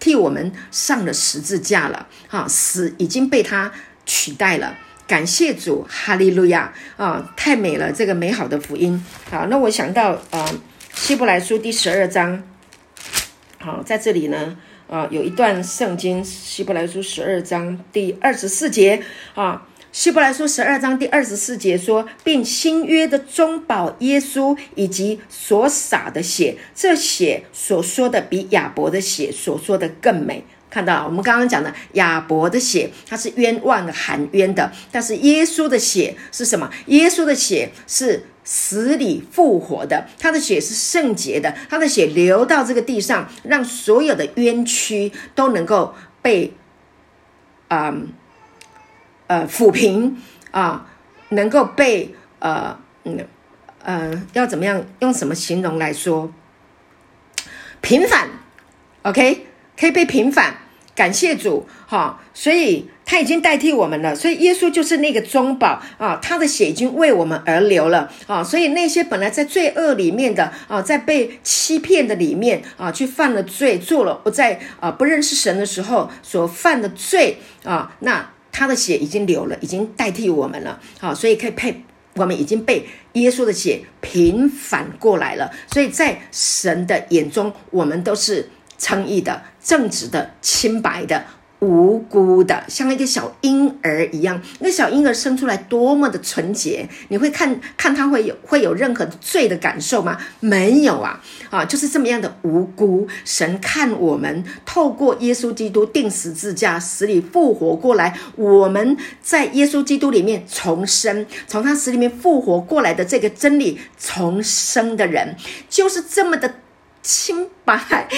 [0.00, 3.70] 替我们上了十字架了，哈，死已经被他
[4.04, 4.74] 取代了。
[5.06, 7.32] 感谢主，哈利路亚啊！
[7.36, 9.04] 太美了，这个美好的福音。
[9.30, 10.50] 好，那我想到啊，
[10.94, 12.42] 希伯来书第十二章。
[13.58, 14.56] 好，在这里呢，
[14.88, 19.00] 啊，有一段圣经，希伯来书十二章第二十四节
[19.34, 30.44] 啊，希伯来书十二章第二十四节说，并新约的中保耶稣以及所洒的血，这血所说的比亚伯的血所说的更美。
[30.76, 36.70] 看到我们刚刚讲的亚伯的血，它是冤枉的含冤的；但是耶稣的血是什么？
[36.88, 46.52] 耶稣的血是死里复活的，他的血是圣洁的，他的血流到这个地上，让所有的冤屈都能够被
[47.68, 47.96] 啊
[49.28, 50.20] 呃抚平
[50.50, 50.86] 啊，
[51.30, 53.26] 能够被呃嗯
[53.82, 56.30] 呃要怎么样用什么形容来说
[57.80, 58.28] 平反
[59.04, 59.46] ？OK，
[59.80, 60.65] 可以被平反。
[60.96, 81.84] 感谢主，哈，所以他已经代替我们了，所以耶稣就是那个中保啊，他的血已经为我们而流了啊，所以那些本来在罪恶里面的啊，在被欺骗的里面啊，去犯了罪，做了不在啊不认识神的时候所犯的罪啊，那他的血已经流了，已经代替我们了，好，所以可以配
[82.14, 88.48] 我们已经被耶稣的血平反过来了，所以在神的眼中，我们都是。
[88.78, 91.24] 称义的、正直的、清白的、
[91.60, 94.40] 无辜的，像一个小婴儿一样。
[94.60, 100.18] 那小婴儿生出来多么的纯洁，你会看看他会有会有任何罪的感受吗？
[100.40, 103.08] 没有啊，啊，就是这么样的无辜。
[103.24, 115.34] 神看我们透过耶稣基督定十字架死里复活过来，我们在耶稣基督里面重生，从他死里面复活过来的这个真理重生的人，
[115.70, 116.56] 就是这么的。
[117.06, 118.08] 清白，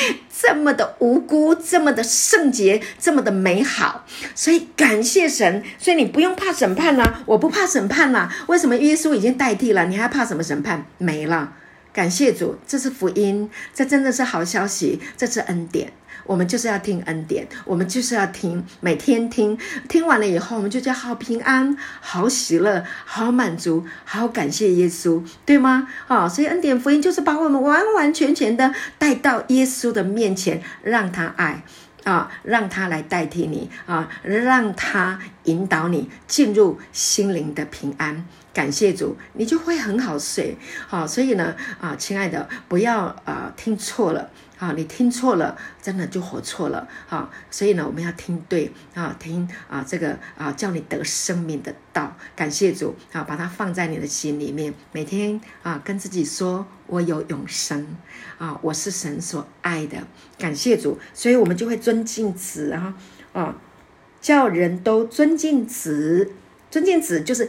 [0.40, 5.62] 这么的无辜，这么的圣洁，这么的美好，所以感谢神。
[5.78, 8.34] 所以你不用怕审判啦，我不怕审判啦。
[8.46, 9.84] 为什么耶稣已经代替了？
[9.84, 10.86] 你还怕什么审判？
[10.96, 11.52] 没了。
[11.92, 15.92] 感谢主，这是福音，这真的是好消息，这是恩典。
[16.28, 19.58] 我们就是要听恩典，我们就是要听，每天听，
[19.88, 25.88] 听完了以后，我们就叫好平安、好喜乐、好满足、好感谢耶稣，对吗？
[26.06, 31.62] 啊，所以恩典福音就是把我们完完全全的带到耶稣的面前，让他爱
[32.04, 38.26] 啊，让他来代替你啊，让他引导你进入心灵的平安。
[38.52, 40.58] 感谢主，你就会很好睡。
[40.88, 44.28] 好，所以呢，啊，亲爱的，不要啊听错了。
[44.58, 46.88] 啊，你听错了，真的就活错了。
[47.08, 52.16] 啊，所以呢，我们要听对啊，听啊，这个啊，叫你得生命的道。
[52.34, 57.96] 感谢主啊，把它放在你的心里面，每天啊，跟自己说，我有永生
[58.38, 59.98] 啊，我是神所爱的。
[60.38, 62.94] 感谢主，所以我们就会尊敬子啊
[63.32, 63.54] 啊，
[64.20, 66.32] 叫人都尊敬子，
[66.70, 67.48] 尊敬子就是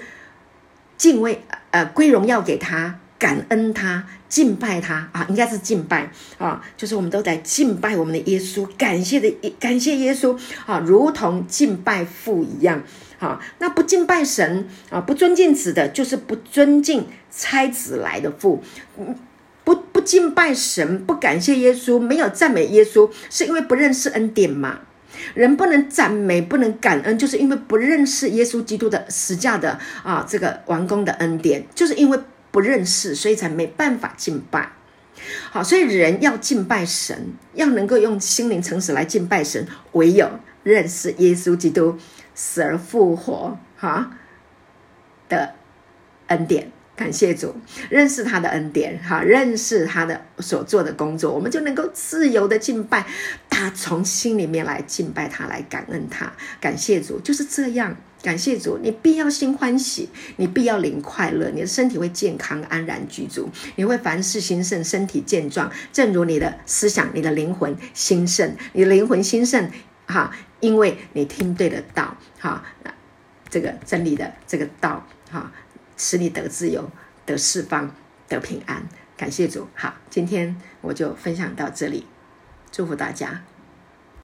[0.95, 2.99] 敬畏呃，归荣耀给他。
[3.19, 12.83] 感恩他，敬拜他啊，应该是敬拜啊，就是我们都在敬拜我们的耶稣，感谢的感谢耶稣啊，如同敬拜父一样
[13.17, 13.41] 啊。
[13.57, 18.63] 那不敬拜神啊，不尊敬子的，就是不尊敬差子来的父。
[19.63, 24.81] 不不敬拜神，不感谢耶稣，没有赞美耶稣，是因为不认识恩典嘛？
[25.33, 32.19] 人不能赞美，不能感恩，就是因为不认识耶稣基督的实价的啊，这个完工的恩典，就是因为。
[32.51, 34.71] 不认识，所以才没办法敬拜。
[35.51, 40.29] 好，所以人要敬拜神，要能够用心灵诚实来敬拜神，唯有
[40.63, 41.97] 认识耶稣基督
[42.33, 44.11] 死而复活哈
[45.27, 45.55] 的
[46.27, 46.71] 恩典。
[46.95, 47.55] 感谢主，
[47.89, 53.05] 认识他的恩典，哈，认识他的所做的工作，我们就能够自由的敬拜
[53.49, 56.29] 他，从心里面来敬拜他，来感恩他。
[56.59, 57.95] 感谢主，就是这样。
[58.21, 69.71] 感谢主，你必要心欢喜，你必要灵快乐，你的身体会健康安然居住，你会凡事兴盛，身体健壮，正如你的思想、你的灵魂兴盛，你的灵魂兴盛，
[70.05, 72.63] 哈，因为你听对了道，哈，
[73.49, 75.51] 这个真理的这个道，哈。
[76.01, 76.89] 使你得自由、
[77.25, 77.93] 得释放、
[78.29, 79.67] 得平安，感谢主。
[79.75, 82.05] 好，今天我就分享到这里，
[82.71, 83.43] 祝福大家。